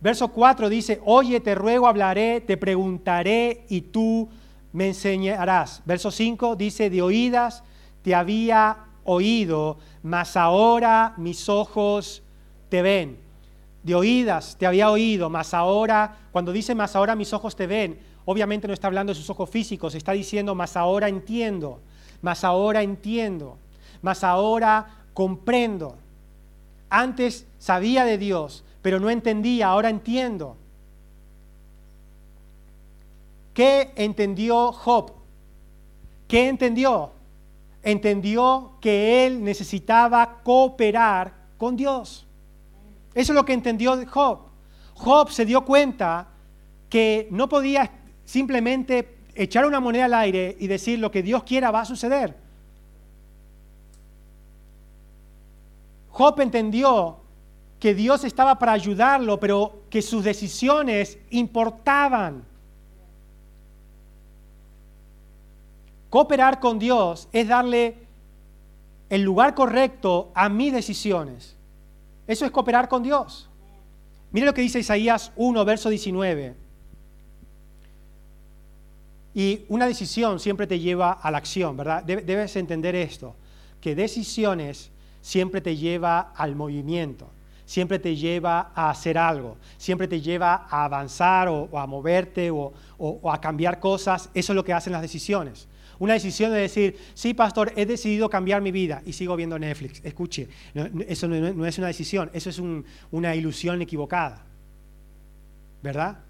Verso 0.00 0.28
4 0.28 0.68
dice, 0.68 1.00
oye, 1.04 1.40
te 1.40 1.54
ruego, 1.54 1.86
hablaré, 1.86 2.40
te 2.40 2.56
preguntaré 2.56 3.66
y 3.68 3.82
tú 3.82 4.28
me 4.72 4.88
enseñarás. 4.88 5.82
Verso 5.84 6.10
5 6.10 6.56
dice, 6.56 6.88
de 6.88 7.02
oídas 7.02 7.62
te 8.02 8.14
había 8.14 8.78
oído, 9.04 9.78
mas 10.02 10.36
ahora 10.36 11.12
mis 11.18 11.48
ojos 11.48 12.22
te 12.70 12.80
ven 12.80 13.30
de 13.82 13.94
oídas 13.94 14.56
te 14.58 14.66
había 14.66 14.90
oído, 14.90 15.30
mas 15.30 15.54
ahora, 15.54 16.16
cuando 16.32 16.52
dice 16.52 16.74
más 16.74 16.96
ahora 16.96 17.14
mis 17.16 17.32
ojos 17.32 17.56
te 17.56 17.66
ven, 17.66 17.98
obviamente 18.24 18.66
no 18.66 18.74
está 18.74 18.88
hablando 18.88 19.12
de 19.12 19.18
sus 19.18 19.30
ojos 19.30 19.48
físicos, 19.48 19.94
está 19.94 20.12
diciendo 20.12 20.54
más 20.54 20.76
ahora 20.76 21.08
entiendo, 21.08 21.80
más 22.22 22.44
ahora 22.44 22.82
entiendo, 22.82 23.56
más 24.02 24.24
ahora 24.24 25.04
comprendo. 25.14 25.96
Antes 26.88 27.46
sabía 27.58 28.04
de 28.04 28.18
Dios, 28.18 28.64
pero 28.82 29.00
no 29.00 29.10
entendía, 29.10 29.68
ahora 29.68 29.90
entiendo. 29.90 30.56
¿Qué 33.54 33.92
entendió 33.96 34.72
Job? 34.72 35.12
¿Qué 36.28 36.48
entendió? 36.48 37.12
Entendió 37.82 38.72
que 38.80 39.26
él 39.26 39.42
necesitaba 39.42 40.40
cooperar 40.42 41.34
con 41.58 41.76
Dios. 41.76 42.26
Eso 43.14 43.32
es 43.32 43.36
lo 43.36 43.44
que 43.44 43.52
entendió 43.52 43.98
Job. 44.06 44.38
Job 44.94 45.30
se 45.30 45.44
dio 45.44 45.64
cuenta 45.64 46.28
que 46.88 47.28
no 47.30 47.48
podía 47.48 47.90
simplemente 48.24 49.19
echar 49.34 49.66
una 49.66 49.80
moneda 49.80 50.06
al 50.06 50.14
aire 50.14 50.56
y 50.58 50.66
decir 50.66 50.98
lo 50.98 51.10
que 51.10 51.22
Dios 51.22 51.42
quiera 51.44 51.70
va 51.70 51.82
a 51.82 51.84
suceder. 51.84 52.36
Job 56.10 56.40
entendió 56.40 57.18
que 57.78 57.94
Dios 57.94 58.24
estaba 58.24 58.58
para 58.58 58.72
ayudarlo, 58.72 59.40
pero 59.40 59.84
que 59.88 60.02
sus 60.02 60.22
decisiones 60.22 61.18
importaban. 61.30 62.44
Cooperar 66.10 66.60
con 66.60 66.78
Dios 66.78 67.28
es 67.32 67.48
darle 67.48 67.96
el 69.08 69.22
lugar 69.22 69.54
correcto 69.54 70.30
a 70.34 70.48
mis 70.48 70.72
decisiones. 70.72 71.56
Eso 72.26 72.44
es 72.44 72.50
cooperar 72.50 72.88
con 72.88 73.02
Dios. 73.02 73.48
Mire 74.30 74.46
lo 74.46 74.54
que 74.54 74.62
dice 74.62 74.78
Isaías 74.78 75.32
1, 75.36 75.64
verso 75.64 75.88
19. 75.88 76.54
Y 79.34 79.64
una 79.68 79.86
decisión 79.86 80.40
siempre 80.40 80.66
te 80.66 80.78
lleva 80.78 81.12
a 81.12 81.30
la 81.30 81.38
acción, 81.38 81.76
¿verdad? 81.76 82.02
Debes 82.02 82.56
entender 82.56 82.94
esto, 82.94 83.36
que 83.80 83.94
decisiones 83.94 84.90
siempre 85.20 85.60
te 85.60 85.76
lleva 85.76 86.32
al 86.34 86.56
movimiento, 86.56 87.30
siempre 87.64 87.98
te 87.98 88.16
lleva 88.16 88.72
a 88.74 88.90
hacer 88.90 89.16
algo, 89.18 89.56
siempre 89.76 90.08
te 90.08 90.20
lleva 90.20 90.66
a 90.68 90.84
avanzar 90.84 91.48
o, 91.48 91.68
a 91.78 91.86
moverte 91.86 92.50
o 92.50 92.72
a 93.30 93.40
cambiar 93.40 93.78
cosas. 93.78 94.30
Eso 94.34 94.52
es 94.52 94.56
lo 94.56 94.64
que 94.64 94.72
hacen 94.72 94.92
las 94.92 95.02
decisiones. 95.02 95.68
Una 96.00 96.14
decisión 96.14 96.50
de 96.50 96.56
decir, 96.56 96.96
sí, 97.12 97.34
pastor, 97.34 97.74
he 97.76 97.84
decidido 97.84 98.30
cambiar 98.30 98.62
mi 98.62 98.72
vida 98.72 99.02
y 99.04 99.12
sigo 99.12 99.36
viendo 99.36 99.58
Netflix. 99.58 100.00
Escuche, 100.02 100.48
eso 101.06 101.28
no, 101.28 101.66
es 101.66 101.76
una 101.76 101.88
decisión, 101.88 102.30
eso 102.32 102.48
es 102.48 102.58
una 103.10 103.34
ilusión 103.36 103.82
equivocada. 103.82 104.42
¿Verdad? 105.82 106.20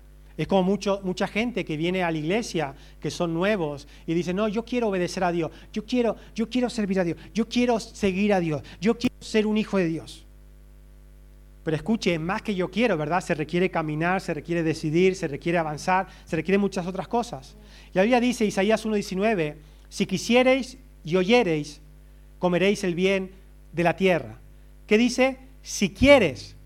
Es 0.40 0.48
como 0.48 0.62
mucho, 0.62 1.02
mucha 1.04 1.28
gente 1.28 1.66
que 1.66 1.76
viene 1.76 2.02
a 2.02 2.10
la 2.10 2.16
iglesia, 2.16 2.74
que 2.98 3.10
son 3.10 3.34
nuevos, 3.34 3.86
y 4.06 4.14
dice, 4.14 4.32
no, 4.32 4.48
yo 4.48 4.64
quiero 4.64 4.88
obedecer 4.88 5.22
a 5.22 5.30
Dios, 5.30 5.50
yo 5.70 5.84
quiero, 5.84 6.16
yo 6.34 6.48
quiero 6.48 6.70
servir 6.70 6.98
a 6.98 7.04
Dios, 7.04 7.18
yo 7.34 7.46
quiero 7.46 7.78
seguir 7.78 8.32
a 8.32 8.40
Dios, 8.40 8.62
yo 8.80 8.96
quiero 8.96 9.14
ser 9.20 9.46
un 9.46 9.58
hijo 9.58 9.76
de 9.76 9.88
Dios. 9.88 10.24
Pero 11.62 11.76
escuche, 11.76 12.18
más 12.18 12.40
que 12.40 12.54
yo 12.54 12.70
quiero, 12.70 12.96
¿verdad? 12.96 13.20
Se 13.20 13.34
requiere 13.34 13.70
caminar, 13.70 14.22
se 14.22 14.32
requiere 14.32 14.62
decidir, 14.62 15.14
se 15.14 15.28
requiere 15.28 15.58
avanzar, 15.58 16.06
se 16.24 16.36
requiere 16.36 16.56
muchas 16.56 16.86
otras 16.86 17.06
cosas. 17.06 17.54
Y 17.92 17.98
la 17.98 18.02
Biblia 18.04 18.20
dice, 18.20 18.46
Isaías 18.46 18.86
1.19, 18.86 19.56
si 19.90 20.06
quisiereis 20.06 20.78
y 21.04 21.16
oyereis, 21.16 21.82
comeréis 22.38 22.82
el 22.82 22.94
bien 22.94 23.30
de 23.74 23.84
la 23.84 23.94
tierra. 23.94 24.38
¿Qué 24.86 24.96
dice? 24.96 25.36
Si 25.62 25.90
quieres, 25.90 26.56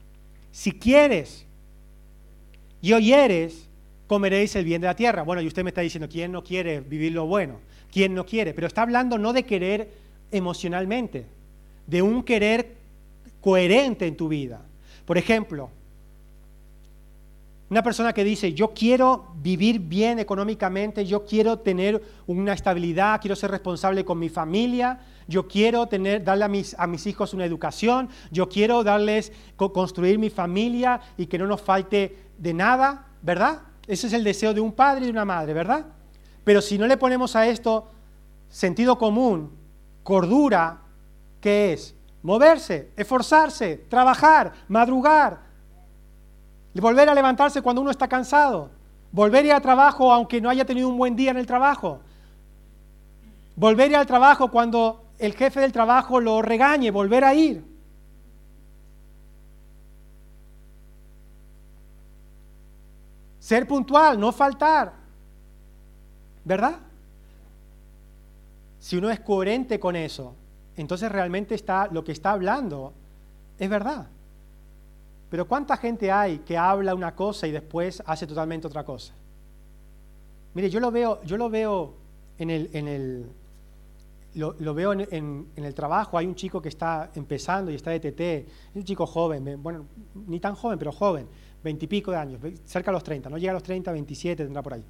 si 0.53 0.71
quieres 0.71 1.45
y 2.85 2.93
oyeres, 2.93 3.64
comeréis 4.15 4.55
el 4.55 4.65
bien 4.65 4.81
de 4.81 4.87
la 4.87 4.95
tierra. 4.95 5.25
Bueno, 5.25 5.43
y 5.43 5.49
usted 5.49 5.65
me 5.65 5.71
está 5.71 5.81
diciendo, 5.81 6.09
¿quién 6.09 6.31
no 6.31 6.45
quiere 6.45 6.79
vivir 6.79 7.11
lo 7.11 7.27
bueno? 7.27 7.59
¿Quién 7.93 8.15
no 8.15 8.25
quiere? 8.25 8.55
Pero 8.55 8.69
está 8.69 8.83
hablando 8.83 9.19
no 9.19 9.33
de 9.33 9.43
querer 9.43 9.91
emocionalmente, 10.31 11.27
de 11.89 12.01
un 12.01 12.23
querer 12.23 12.77
coherente 13.41 14.07
en 14.07 14.17
tu 14.17 14.29
vida. 14.29 14.63
Por 15.05 15.19
ejemplo, 15.19 15.69
una 17.71 17.83
persona 17.83 18.13
que 18.13 18.23
dice, 18.23 18.55
yo 18.55 18.69
quiero 18.73 19.35
vivir 19.43 19.81
bien 19.81 20.21
económicamente, 20.21 21.05
yo 21.05 21.27
quiero 21.27 21.59
tener 21.59 22.01
una 22.29 22.53
estabilidad, 22.53 23.21
quiero 23.21 23.35
ser 23.35 23.51
responsable 23.51 24.05
con 24.05 24.21
mi 24.21 24.29
familia, 24.29 25.01
yo 25.27 25.49
quiero 25.49 25.89
tener, 25.89 26.23
darle 26.23 26.45
a 26.45 26.49
mis, 26.49 26.79
a 26.79 26.87
mis 26.87 27.05
hijos 27.09 27.35
una 27.35 27.47
educación, 27.47 28.11
yo 28.31 28.49
quiero 28.49 28.85
darles, 28.85 29.33
construir 29.57 30.21
mi 30.21 30.31
familia 30.31 31.01
y 31.19 31.27
que 31.27 31.37
no 31.37 31.49
nos 31.49 31.63
falte 31.63 32.17
de 32.39 32.55
nada, 32.55 33.09
¿verdad? 33.21 33.74
Ese 33.87 34.07
es 34.07 34.13
el 34.13 34.25
deseo 34.25 34.55
de 34.55 34.61
un 34.61 34.73
padre 34.73 35.03
y 35.03 35.05
de 35.07 35.11
una 35.11 35.25
madre, 35.25 35.53
¿verdad? 35.53 35.87
Pero 36.45 36.61
si 36.61 36.79
no 36.79 36.87
le 36.87 36.97
ponemos 36.97 37.37
a 37.37 37.47
esto 37.47 37.89
sentido 38.49 38.97
común, 38.99 39.51
cordura, 40.03 40.79
¿qué 41.41 41.73
es? 41.73 41.95
Moverse, 42.23 42.91
esforzarse, 42.97 43.85
trabajar, 43.89 44.53
madrugar, 44.69 45.41
volver 46.75 47.09
a 47.09 47.15
levantarse 47.15 47.63
cuando 47.63 47.83
uno 47.83 47.91
está 47.91 48.09
cansado, 48.09 48.71
volver 49.13 49.45
a 49.45 49.49
ir 49.49 49.53
al 49.53 49.63
trabajo 49.63 50.13
aunque 50.13 50.41
no 50.41 50.49
haya 50.49 50.65
tenido 50.65 50.89
un 50.89 50.97
buen 50.97 51.17
día 51.17 51.31
en 51.31 51.37
el 51.37 51.47
trabajo, 51.47 52.01
volver 53.57 53.95
a 53.95 54.01
al 54.01 54.07
trabajo 54.07 54.51
cuando 54.51 55.05
el 55.19 55.35
jefe 55.35 55.61
del 55.61 55.73
trabajo 55.73 56.21
lo 56.21 56.43
regañe, 56.43 56.91
volver 56.91 57.25
a 57.25 57.35
ir. 57.35 57.74
Ser 63.45 63.67
puntual, 63.67 64.19
no 64.19 64.33
faltar. 64.33 64.91
¿Verdad? 66.47 66.79
Si 68.81 68.97
uno 68.97 69.11
es 69.11 69.21
coherente 69.21 69.79
con 69.79 69.97
eso, 69.97 70.35
entonces 70.79 71.13
realmente 71.13 71.55
está, 71.55 71.89
lo 71.89 72.03
que 72.03 72.13
está 72.13 72.31
hablando 72.31 72.95
es 73.59 73.69
verdad. 73.69 74.07
Pero 75.29 75.47
¿cuánta 75.47 75.77
gente 75.77 76.11
hay 76.11 76.39
que 76.39 76.57
habla 76.57 76.95
una 76.95 77.15
cosa 77.15 77.47
y 77.47 77.53
después 77.53 78.03
hace 78.07 78.27
totalmente 78.27 78.67
otra 78.67 78.83
cosa? 78.83 79.13
Mire, 80.55 80.71
yo 80.71 80.81
lo 80.81 80.91
veo, 80.91 81.23
yo 81.25 81.37
lo 81.37 81.51
veo 81.51 81.93
en 82.39 82.49
el, 82.49 82.71
en 82.73 82.89
el 82.89 83.27
lo, 84.37 84.75
veo 84.75 84.95
en, 84.95 85.49
el 85.55 85.75
trabajo, 85.75 86.17
hay 86.17 86.25
un 86.25 86.35
chico 86.35 86.63
que 86.63 86.71
está 86.71 87.11
empezando 87.15 87.71
y 87.71 87.75
está 87.75 87.91
de 87.91 88.01
TT, 88.01 88.21
es 88.71 88.77
un 88.77 88.85
chico 88.85 89.07
joven, 89.07 89.63
bueno, 89.63 89.85
ni 90.15 90.41
tan 90.41 90.55
joven, 90.55 90.79
pero 90.79 90.93
joven, 90.93 91.29
veintipico 91.65 92.11
de 92.11 92.19
años, 92.19 92.41
cerca 92.67 92.91
de 92.91 92.93
los 92.93 93.03
30, 93.03 93.31
no 93.31 93.39
llega 93.39 93.51
a 93.51 93.55
los 93.55 93.63
30, 93.63 93.91
27 93.91 94.45
tendrá 94.45 94.63
por 94.63 94.75
ahí. 94.75 94.85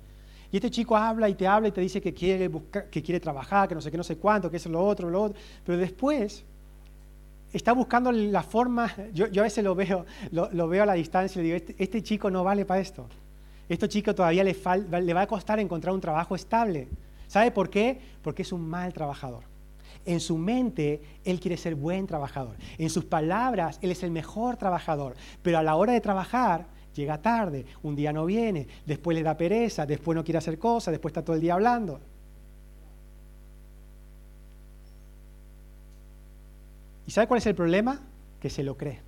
Y 0.50 0.56
este 0.56 0.70
chico 0.70 0.96
habla 0.96 1.28
y 1.28 1.34
te 1.34 1.46
habla 1.46 1.68
y 1.68 1.72
te 1.72 1.80
dice 1.80 2.00
que 2.00 2.12
quiere, 2.12 2.48
buscar, 2.48 2.90
que 2.90 3.02
quiere 3.02 3.20
trabajar, 3.20 3.68
que 3.68 3.74
no 3.74 3.80
sé 3.80 3.90
qué, 3.90 3.96
no 3.96 4.04
sé 4.04 4.16
cuánto, 4.16 4.50
que 4.50 4.56
es 4.56 4.66
lo 4.66 4.84
otro, 4.84 5.08
lo 5.08 5.22
otro, 5.22 5.38
pero 5.64 5.78
después 5.78 6.44
está 7.52 7.72
buscando 7.72 8.10
la 8.10 8.42
forma, 8.42 8.92
yo, 9.12 9.26
a 9.26 9.42
veces 9.42 9.62
lo 9.62 9.74
veo, 9.74 10.04
lo, 10.32 10.68
veo 10.68 10.82
a 10.82 10.86
la 10.86 10.94
distancia 10.94 11.40
y 11.40 11.42
le 11.42 11.44
digo, 11.44 11.56
este, 11.56 11.82
este 11.82 12.02
chico 12.02 12.30
no 12.30 12.42
vale 12.42 12.64
para 12.64 12.80
esto. 12.80 13.06
Este 13.68 13.88
chico 13.88 14.14
todavía 14.14 14.44
le, 14.44 14.54
le 15.00 15.14
va 15.14 15.22
a 15.22 15.26
costar 15.26 15.58
encontrar 15.58 15.94
un 15.94 16.00
trabajo 16.00 16.34
estable. 16.34 16.88
¿Sabe 17.28 17.50
por 17.50 17.70
qué? 17.70 17.98
Porque 18.20 18.42
es 18.42 18.52
un 18.52 18.68
mal 18.68 18.92
trabajador. 18.92 19.53
En 20.06 20.20
su 20.20 20.36
mente, 20.36 21.00
él 21.24 21.40
quiere 21.40 21.56
ser 21.56 21.74
buen 21.74 22.06
trabajador. 22.06 22.56
En 22.78 22.90
sus 22.90 23.04
palabras, 23.04 23.78
él 23.80 23.90
es 23.90 24.02
el 24.02 24.10
mejor 24.10 24.56
trabajador. 24.56 25.16
Pero 25.42 25.58
a 25.58 25.62
la 25.62 25.76
hora 25.76 25.92
de 25.92 26.00
trabajar, 26.00 26.66
llega 26.94 27.20
tarde, 27.20 27.64
un 27.82 27.96
día 27.96 28.12
no 28.12 28.26
viene, 28.26 28.66
después 28.86 29.16
le 29.16 29.22
da 29.22 29.36
pereza, 29.36 29.86
después 29.86 30.14
no 30.14 30.24
quiere 30.24 30.38
hacer 30.38 30.58
cosas, 30.58 30.92
después 30.92 31.10
está 31.10 31.24
todo 31.24 31.36
el 31.36 31.42
día 31.42 31.54
hablando. 31.54 32.00
¿Y 37.06 37.10
sabe 37.10 37.26
cuál 37.26 37.38
es 37.38 37.46
el 37.46 37.54
problema? 37.54 38.00
Que 38.40 38.50
se 38.50 38.62
lo 38.62 38.76
cree. 38.76 39.00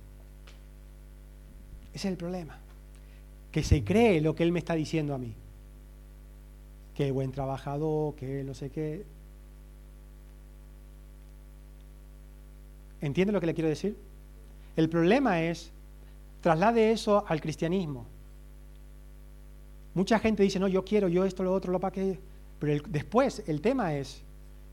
Ese 1.93 2.07
es 2.07 2.11
el 2.11 2.17
problema. 2.17 2.57
Que 3.51 3.63
se 3.63 3.83
cree 3.83 4.21
lo 4.21 4.35
que 4.35 4.43
él 4.43 4.51
me 4.51 4.59
está 4.59 4.75
diciendo 4.75 5.15
a 5.15 5.17
mí. 5.17 5.33
Que 6.93 7.11
buen 7.11 7.31
trabajador, 7.31 8.15
que 8.15 8.43
no 8.43 8.53
sé 8.53 8.69
qué. 8.69 9.03
¿Entiende 13.01 13.31
lo 13.31 13.39
que 13.39 13.47
le 13.47 13.53
quiero 13.53 13.69
decir? 13.69 13.95
El 14.75 14.89
problema 14.89 15.41
es, 15.41 15.71
traslade 16.41 16.91
eso 16.91 17.23
al 17.27 17.41
cristianismo. 17.41 18.05
Mucha 19.93 20.19
gente 20.19 20.43
dice, 20.43 20.59
no, 20.59 20.67
yo 20.67 20.85
quiero, 20.85 21.07
yo 21.07 21.25
esto, 21.25 21.43
lo 21.43 21.53
otro, 21.53 21.71
lo 21.71 21.79
para 21.79 21.91
qué. 21.91 22.19
Pero 22.59 22.83
después 22.87 23.43
el 23.47 23.61
tema 23.61 23.95
es 23.95 24.21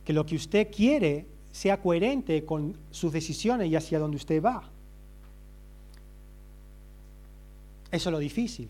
que 0.05 0.13
lo 0.13 0.27
que 0.27 0.37
usted 0.37 0.69
quiere 0.71 1.27
sea 1.51 1.81
coherente 1.81 2.45
con 2.45 2.77
sus 2.91 3.13
decisiones 3.13 3.69
y 3.69 3.77
hacia 3.77 3.99
donde 3.99 4.17
usted 4.17 4.43
va. 4.43 4.69
Eso 7.91 8.09
es 8.09 8.13
lo 8.13 8.19
difícil. 8.19 8.69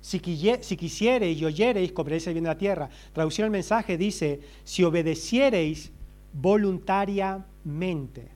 Si, 0.00 0.20
si 0.62 0.76
quisiereis 0.76 1.40
y 1.40 1.44
oyereis, 1.44 1.92
comeréis 1.92 2.26
el 2.26 2.34
bien 2.34 2.42
de 2.44 2.50
la 2.50 2.58
tierra. 2.58 2.90
Traducción 3.12 3.44
del 3.44 3.52
mensaje 3.52 3.96
dice, 3.96 4.40
si 4.64 4.82
obedeciereis 4.82 5.92
voluntariamente, 6.32 8.28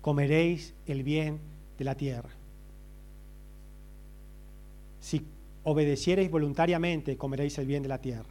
comeréis 0.00 0.74
el 0.86 1.02
bien 1.02 1.40
de 1.78 1.84
la 1.84 1.94
tierra. 1.94 2.30
Si 5.00 5.24
obedeciereis 5.64 6.30
voluntariamente, 6.30 7.16
comeréis 7.16 7.58
el 7.58 7.66
bien 7.66 7.82
de 7.82 7.88
la 7.88 7.98
tierra. 7.98 8.28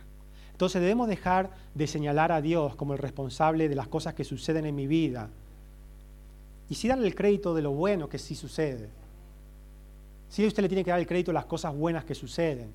Entonces 0.52 0.82
debemos 0.82 1.08
dejar 1.08 1.52
de 1.74 1.88
señalar 1.88 2.32
a 2.32 2.42
Dios 2.42 2.76
como 2.76 2.94
el 2.94 3.00
responsable 3.00 3.70
de 3.70 3.76
las 3.76 3.88
cosas 3.88 4.14
que 4.14 4.24
suceden 4.24 4.66
en 4.66 4.76
mi 4.76 4.88
vida 4.88 5.30
y 6.70 6.76
sí 6.76 6.88
darle 6.88 7.08
el 7.08 7.16
crédito 7.16 7.54
de 7.54 7.62
lo 7.62 7.72
bueno 7.72 8.10
que 8.10 8.20
sí 8.20 8.36
sucede. 8.36 8.90
Sí 10.30 10.46
usted 10.46 10.62
le 10.62 10.70
tiene 10.70 10.84
que 10.84 10.92
dar 10.92 11.00
el 11.00 11.08
crédito 11.08 11.32
de 11.32 11.36
las 11.36 11.46
cosas 11.46 11.76
buenas 11.76 12.04
que 12.04 12.14
suceden. 12.14 12.72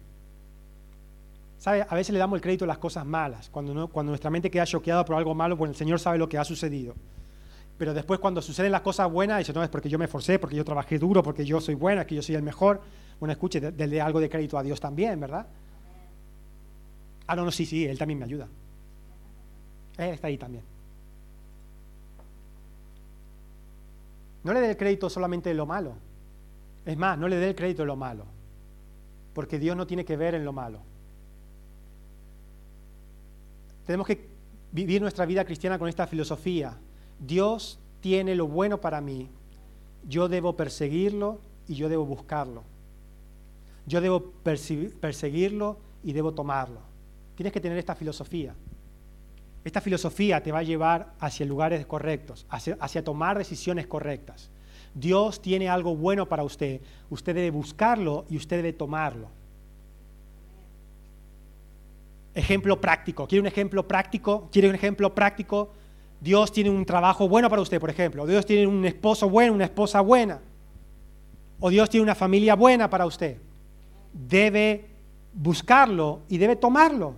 ¿Sabe? 1.58 1.86
A 1.88 1.94
veces 1.94 2.12
le 2.12 2.18
damos 2.18 2.36
el 2.36 2.42
crédito 2.42 2.64
de 2.64 2.68
las 2.68 2.78
cosas 2.78 3.06
malas. 3.06 3.48
Cuando, 3.50 3.88
cuando 3.88 4.10
nuestra 4.10 4.30
mente 4.30 4.50
queda 4.50 4.66
choqueada 4.66 5.04
por 5.04 5.16
algo 5.16 5.34
malo, 5.34 5.56
pues 5.56 5.70
el 5.70 5.76
Señor 5.76 6.00
sabe 6.00 6.18
lo 6.18 6.28
que 6.28 6.36
ha 6.36 6.44
sucedido. 6.44 6.94
Pero 7.76 7.92
después 7.92 8.20
cuando 8.20 8.40
suceden 8.40 8.70
las 8.70 8.82
cosas 8.82 9.10
buenas, 9.10 9.38
dice, 9.38 9.52
no, 9.52 9.62
es 9.62 9.68
porque 9.68 9.88
yo 9.88 9.98
me 9.98 10.04
esforcé, 10.04 10.38
porque 10.38 10.56
yo 10.56 10.64
trabajé 10.64 10.98
duro, 10.98 11.22
porque 11.22 11.44
yo 11.44 11.60
soy 11.60 11.74
buena, 11.74 12.06
que 12.06 12.14
yo 12.14 12.22
soy 12.22 12.36
el 12.36 12.42
mejor. 12.42 12.80
Bueno, 13.18 13.32
escuche, 13.32 13.60
denle 13.60 14.00
algo 14.00 14.20
de 14.20 14.28
crédito 14.28 14.56
a 14.58 14.62
Dios 14.62 14.80
también, 14.80 15.18
¿verdad? 15.18 15.46
Ah, 17.26 17.34
no, 17.34 17.44
no, 17.44 17.50
sí, 17.50 17.66
sí, 17.66 17.84
él 17.84 17.98
también 17.98 18.18
me 18.18 18.24
ayuda. 18.24 18.48
Él 19.96 20.10
está 20.10 20.28
ahí 20.28 20.38
también. 20.38 20.64
No 24.44 24.52
le 24.52 24.60
dé 24.60 24.70
el 24.70 24.76
crédito 24.76 25.08
solamente 25.08 25.48
de 25.48 25.54
lo 25.54 25.66
malo. 25.66 25.94
Es 26.84 26.96
más, 26.96 27.18
no 27.18 27.28
le 27.28 27.36
dé 27.36 27.48
el 27.48 27.54
crédito 27.54 27.82
de 27.82 27.86
lo 27.86 27.96
malo. 27.96 28.26
Porque 29.32 29.58
Dios 29.58 29.76
no 29.76 29.86
tiene 29.86 30.04
que 30.04 30.16
ver 30.16 30.34
en 30.34 30.44
lo 30.44 30.52
malo. 30.52 30.80
Tenemos 33.86 34.06
que 34.06 34.28
vivir 34.70 35.00
nuestra 35.00 35.24
vida 35.24 35.44
cristiana 35.44 35.78
con 35.78 35.88
esta 35.88 36.06
filosofía. 36.06 36.76
Dios 37.18 37.78
tiene 38.00 38.34
lo 38.34 38.46
bueno 38.46 38.80
para 38.80 39.00
mí. 39.00 39.28
Yo 40.06 40.28
debo 40.28 40.56
perseguirlo 40.56 41.38
y 41.66 41.74
yo 41.74 41.88
debo 41.88 42.04
buscarlo. 42.04 42.62
Yo 43.86 44.00
debo 44.00 44.32
perseguirlo 44.42 45.78
y 46.02 46.12
debo 46.12 46.32
tomarlo. 46.32 46.80
Tienes 47.36 47.52
que 47.52 47.60
tener 47.60 47.78
esta 47.78 47.94
filosofía. 47.94 48.54
Esta 49.64 49.80
filosofía 49.80 50.42
te 50.42 50.52
va 50.52 50.58
a 50.58 50.62
llevar 50.62 51.14
hacia 51.18 51.46
lugares 51.46 51.84
correctos, 51.86 52.46
hacia, 52.50 53.02
tomar 53.02 53.38
decisiones 53.38 53.86
correctas. 53.86 54.50
Dios 54.94 55.40
tiene 55.40 55.68
algo 55.68 55.96
bueno 55.96 56.28
para 56.28 56.44
usted. 56.44 56.82
Usted 57.08 57.34
debe 57.34 57.50
buscarlo 57.50 58.26
y 58.28 58.36
usted 58.36 58.56
debe 58.56 58.74
tomarlo. 58.74 59.28
Ejemplo 62.34 62.80
práctico. 62.80 63.26
¿Quiere 63.26 63.40
un 63.40 63.46
ejemplo 63.46 63.88
práctico? 63.88 64.48
¿Quiere 64.52 64.68
un 64.68 64.74
ejemplo 64.74 65.14
práctico? 65.14 65.72
Dios 66.24 66.50
tiene 66.50 66.70
un 66.70 66.86
trabajo 66.86 67.28
bueno 67.28 67.50
para 67.50 67.60
usted, 67.60 67.78
por 67.78 67.90
ejemplo. 67.90 68.26
Dios 68.26 68.46
tiene 68.46 68.66
un 68.66 68.82
esposo 68.86 69.28
bueno, 69.28 69.52
una 69.52 69.64
esposa 69.64 70.00
buena. 70.00 70.40
O 71.60 71.68
Dios 71.68 71.90
tiene 71.90 72.02
una 72.02 72.14
familia 72.14 72.54
buena 72.54 72.88
para 72.88 73.04
usted. 73.04 73.36
Debe 74.10 74.86
buscarlo 75.34 76.20
y 76.30 76.38
debe 76.38 76.56
tomarlo. 76.56 77.16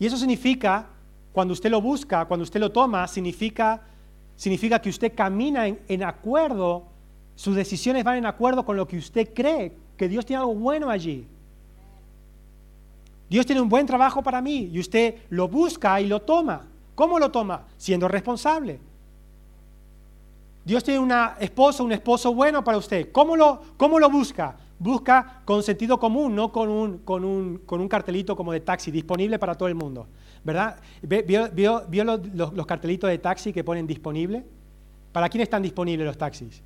Y 0.00 0.06
eso 0.06 0.16
significa, 0.16 0.88
cuando 1.32 1.52
usted 1.52 1.70
lo 1.70 1.80
busca, 1.80 2.24
cuando 2.24 2.42
usted 2.42 2.58
lo 2.58 2.72
toma, 2.72 3.06
significa, 3.06 3.80
significa 4.34 4.80
que 4.82 4.88
usted 4.88 5.14
camina 5.14 5.68
en, 5.68 6.02
acuerdo, 6.02 6.82
sus 7.36 7.54
decisiones 7.54 8.02
van 8.02 8.16
en 8.16 8.26
acuerdo 8.26 8.64
con 8.64 8.76
lo 8.76 8.88
que 8.88 8.98
usted 8.98 9.32
cree, 9.32 9.76
que 9.96 10.08
Dios 10.08 10.26
tiene 10.26 10.40
algo 10.40 10.56
bueno 10.56 10.90
allí. 10.90 11.28
Dios 13.28 13.46
tiene 13.46 13.60
un 13.60 13.68
buen 13.68 13.86
trabajo 13.86 14.20
para 14.20 14.42
mí 14.42 14.68
y 14.72 14.80
usted 14.80 15.14
lo 15.28 15.46
busca 15.46 16.00
y 16.00 16.06
lo 16.06 16.22
toma. 16.22 16.69
¿Cómo 17.00 17.18
lo 17.18 17.30
toma? 17.30 17.64
Siendo 17.78 18.08
responsable. 18.08 18.78
Dios 20.66 20.84
tiene 20.84 21.00
una 21.00 21.36
esposa, 21.40 21.82
un 21.82 21.92
esposo 21.92 22.34
bueno 22.34 22.62
para 22.62 22.76
usted. 22.76 23.10
¿Cómo 23.10 23.36
lo, 23.36 23.62
cómo 23.78 23.98
lo 23.98 24.10
busca? 24.10 24.54
busca 24.78 25.40
con 25.46 25.62
sentido 25.62 25.98
común, 25.98 26.34
no 26.34 26.52
con 26.52 26.68
un, 26.68 26.98
con 26.98 27.24
un, 27.24 27.62
con 27.64 27.80
un 27.80 27.88
cartelito 27.88 28.36
como 28.36 28.52
de 28.52 28.60
taxi, 28.60 28.90
disponible 28.90 29.38
para 29.38 29.54
todo 29.54 29.66
el 29.68 29.74
mundo. 29.74 30.08
¿Verdad? 30.44 30.78
¿Vio, 31.00 31.48
vio, 31.88 32.04
los, 32.04 32.66
cartelitos 32.66 33.08
de 33.08 33.16
taxi 33.16 33.50
que 33.50 33.64
ponen 33.64 33.86
disponible? 33.86 34.44
¿Para 35.10 35.30
quién 35.30 35.40
están 35.40 35.62
disponibles 35.62 36.06
los 36.06 36.18
taxis? 36.18 36.62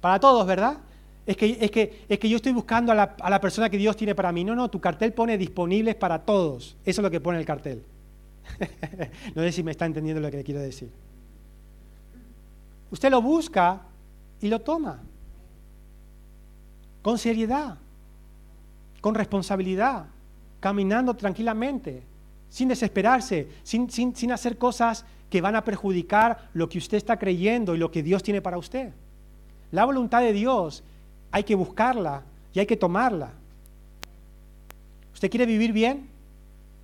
Para 0.00 0.20
todos, 0.20 0.46
¿verdad? 0.46 0.78
Es 1.26 1.36
que, 1.36 1.58
es 1.60 1.70
que, 1.72 2.04
es 2.08 2.18
que 2.20 2.28
yo 2.28 2.36
estoy 2.36 2.52
buscando 2.52 2.92
a 2.92 2.94
la, 2.94 3.16
a 3.20 3.28
la, 3.28 3.40
persona 3.40 3.68
que 3.68 3.78
Dios 3.78 3.96
tiene 3.96 4.14
para 4.14 4.30
mí. 4.30 4.44
No, 4.44 4.54
no, 4.54 4.70
tu 4.70 4.80
cartel 4.80 5.12
pone 5.12 5.36
disponibles 5.36 5.96
para 5.96 6.20
todos. 6.20 6.76
Eso 6.84 7.00
es 7.00 7.02
lo 7.02 7.10
que 7.10 7.20
pone 7.20 7.40
el 7.40 7.44
cartel. 7.44 7.82
no 9.34 9.42
sé 9.42 9.52
si 9.52 9.62
me 9.62 9.70
está 9.70 9.86
entendiendo 9.86 10.20
lo 10.20 10.30
que 10.30 10.38
le 10.38 10.44
quiero 10.44 10.60
decir. 10.60 10.90
Usted 12.90 13.10
lo 13.10 13.20
busca 13.20 13.82
y 14.40 14.48
lo 14.48 14.60
toma 14.60 15.00
con 17.04 17.18
seriedad, 17.18 17.76
con 19.02 19.14
responsabilidad, 19.14 20.06
caminando 20.58 21.14
tranquilamente, 21.14 22.02
sin 22.48 22.68
desesperarse, 22.68 23.48
sin, 23.62 23.90
sin, 23.90 24.32
hacer 24.32 24.56
cosas 24.56 25.04
que 25.28 25.42
van 25.42 25.54
a 25.54 25.64
perjudicar 25.64 26.48
lo 26.54 26.66
que 26.66 26.78
usted 26.78 26.96
está 26.96 27.18
creyendo 27.18 27.74
y 27.74 27.78
lo 27.78 27.90
que 27.90 28.02
Dios 28.02 28.22
tiene 28.22 28.40
para 28.40 28.56
usted. 28.56 28.92
La 29.70 29.84
voluntad 29.84 30.22
de 30.22 30.32
Dios 30.32 30.82
hay 31.30 31.44
que 31.44 31.54
buscarla 31.54 32.22
y 32.54 32.60
hay 32.60 32.66
que 32.66 32.78
tomarla. 32.78 33.32
¿Usted 35.12 35.28
quiere 35.28 35.44
vivir 35.44 35.74
bien? 35.74 36.08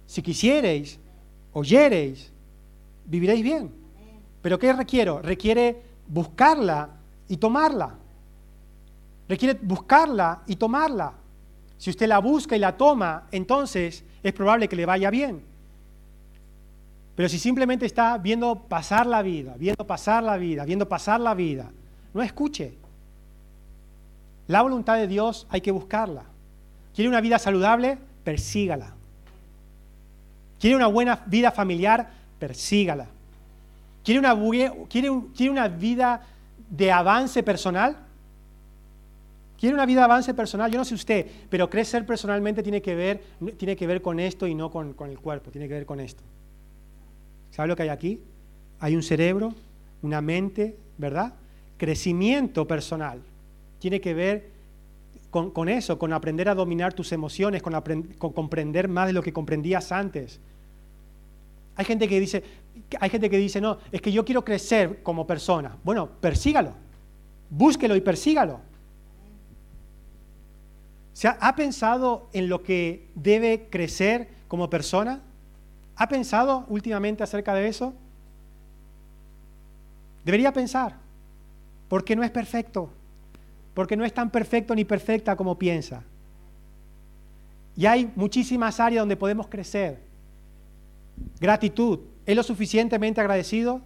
Si 0.07 0.21
quisierais, 0.21 0.99
oyereis, 1.53 2.33
viviréis 3.05 3.43
bien. 3.43 3.71
Pero 4.43 4.59
¿qué 4.59 4.73
requiero? 4.73 5.21
Requiere 5.21 5.83
buscarla 6.07 6.91
y 7.29 7.37
tomarla. 7.37 7.95
Requiere 9.29 9.59
buscarla 9.63 10.43
y 10.47 10.57
tomarla. 10.57 11.13
Si 11.79 11.91
usted 11.91 12.07
la 12.07 12.19
busca 12.19 12.57
y 12.57 12.59
la 12.59 12.77
toma, 12.77 13.27
entonces 13.31 14.05
es 14.23 14.33
probable 14.33 14.69
que 14.69 14.77
le 14.77 14.87
vaya 14.87 15.11
bien. 15.11 15.43
Pero 17.15 17.29
si 17.29 17.39
simplemente 17.39 17.87
está 17.87 18.19
viendo 18.19 18.57
pasar 18.57 19.07
la 19.07 19.23
vida, 19.23 19.55
viendo 19.59 19.87
pasar 19.87 20.23
la 20.23 20.37
vida, 20.37 20.65
viendo 20.65 20.89
pasar 20.89 21.21
la 21.21 21.35
vida, 21.35 21.71
no 22.15 22.23
escuche. 22.23 22.75
La 24.47 24.63
voluntad 24.63 24.97
de 24.97 25.07
Dios 25.07 25.47
hay 25.51 25.61
que 25.61 25.71
buscarla. 25.71 26.25
¿Quiere 26.95 27.09
una 27.09 27.21
vida 27.21 27.39
saludable? 27.39 27.99
Persígala. 28.25 28.95
¿Quiere 30.61 30.77
una 30.77 30.87
buena 30.87 31.23
vida 31.27 31.51
familiar? 31.51 32.11
Persígala. 32.39 33.07
¿Quiere 34.05 34.21
una, 34.21 34.39
quiere, 34.89 35.11
una 35.51 35.69
vida 35.69 36.23
de 36.69 36.93
avance 36.93 37.43
personal? 37.43 37.97
¿Quiere 39.59 39.75
una 39.75 39.87
vida 39.87 40.01
de 40.01 40.05
avance 40.05 40.35
personal? 40.35 40.71
Yo 40.71 40.79
no 40.79 40.85
sé 40.85 40.95
usted, 40.95 41.27
pero 41.49 41.69
crecer 41.69 42.07
personalmente 42.07 42.63
tiene 42.63 42.83
que 42.83 42.95
ver, 42.95 43.23
tiene 43.57 43.75
que 43.75 43.87
ver 43.87 44.03
con 44.03 44.21
esto 44.21 44.47
y 44.47 44.55
no 44.55 44.71
con, 44.71 44.93
con 44.93 45.11
el 45.11 45.19
cuerpo, 45.19 45.51
tiene 45.51 45.67
que 45.67 45.75
ver 45.75 45.87
con 45.87 45.99
esto. 45.99 46.23
¿Sabe 47.51 47.69
lo 47.69 47.77
que 47.77 47.83
hay 47.83 47.89
aquí? 47.89 48.21
Hay 48.81 48.97
un 48.97 49.03
cerebro, 49.03 49.55
una 50.03 50.21
mente, 50.21 50.77
¿verdad? 50.99 51.35
Crecimiento 51.79 52.67
personal. 52.67 53.21
Tiene 53.79 54.01
que 54.01 54.15
ver 54.15 54.51
con, 55.31 55.69
eso, 55.69 55.99
con 55.99 56.13
aprender 56.13 56.49
a 56.49 56.55
dominar 56.55 56.93
tus 56.93 57.13
emociones, 57.13 57.63
con, 57.63 57.73
con, 58.19 58.33
comprender 58.33 58.89
más 58.89 59.07
de 59.07 59.13
lo 59.13 59.23
que 59.23 59.33
comprendías 59.33 59.93
antes. 59.93 60.41
Hay 61.81 61.87
gente 61.87 62.07
que 62.07 62.21
dice, 62.21 62.45
hay 63.01 63.09
gente 63.09 63.31
que 63.31 63.39
dice, 63.39 63.61
no, 63.61 63.79
es 63.91 64.03
que 64.03 64.13
yo 64.13 64.25
quiero 64.25 64.45
crecer 64.45 65.03
como 65.03 65.27
persona. 65.27 65.79
Bueno, 65.83 66.11
persígalo, 66.21 66.75
búsquelo 67.49 67.97
y 67.97 68.03
persígalo. 68.03 68.61
¿Se 71.15 71.29
ha 71.29 71.57
pensado 71.57 72.29
en 72.35 72.49
lo 72.49 72.63
que 72.63 73.09
debe 73.15 73.69
crecer 73.71 74.29
como 74.47 74.69
persona? 74.69 75.23
¿Ha 75.97 76.09
pensado 76.09 76.67
últimamente 76.69 77.23
acerca 77.23 77.55
de 77.55 77.69
eso? 77.69 77.95
Debería 80.25 80.53
pensar, 80.53 80.97
porque 81.89 82.15
no 82.15 82.23
es 82.23 82.31
perfecto 82.31 82.91
porque 83.75 83.97
no 83.97 84.05
es 84.05 84.13
tan 84.13 84.31
perfecto 84.31 84.75
ni 84.75 84.85
perfecta 84.85 85.37
como 85.37 85.59
piensa. 85.59 86.03
Y 87.77 87.87
hay 87.87 88.13
muchísimas 88.15 88.81
áreas 88.81 89.03
donde 89.03 89.17
podemos 89.17 89.47
crecer. 89.47 90.01
Gratitud. 91.41 92.01
¿Es 92.27 92.37
lo 92.37 92.43
suficientemente 92.43 93.21
agradecido? 93.21 93.81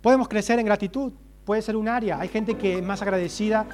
Podemos 0.00 0.28
crecer 0.28 0.58
en 0.58 0.66
gratitud. 0.66 1.12
Puede 1.44 1.62
ser 1.62 1.76
un 1.76 1.88
área. 1.88 2.20
Hay 2.20 2.28
gente 2.28 2.54
que 2.54 2.78
es 2.78 2.84
más 2.84 3.02
agradecida 3.02 3.66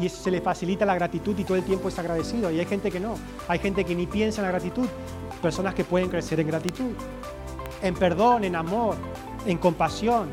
y, 0.00 0.08
se 0.08 0.30
le 0.30 0.40
facilita 0.40 0.84
la 0.86 0.94
gratitud 0.94 1.36
y 1.38 1.44
todo 1.44 1.56
el 1.56 1.64
tiempo 1.64 1.88
es 1.88 1.98
agradecido. 1.98 2.50
Y 2.50 2.58
hay 2.60 2.66
gente 2.66 2.90
que 2.90 3.00
no. 3.00 3.16
Hay 3.48 3.58
gente 3.58 3.84
que 3.84 3.94
ni 3.94 4.06
piensa 4.06 4.40
en 4.40 4.46
la 4.46 4.52
gratitud. 4.52 4.86
Personas 5.42 5.74
que 5.74 5.84
pueden 5.84 6.08
crecer 6.08 6.40
en 6.40 6.46
gratitud. 6.46 6.92
En 7.82 7.94
perdón, 7.94 8.44
en 8.44 8.56
amor, 8.56 8.96
en 9.44 9.58
compasión, 9.58 10.30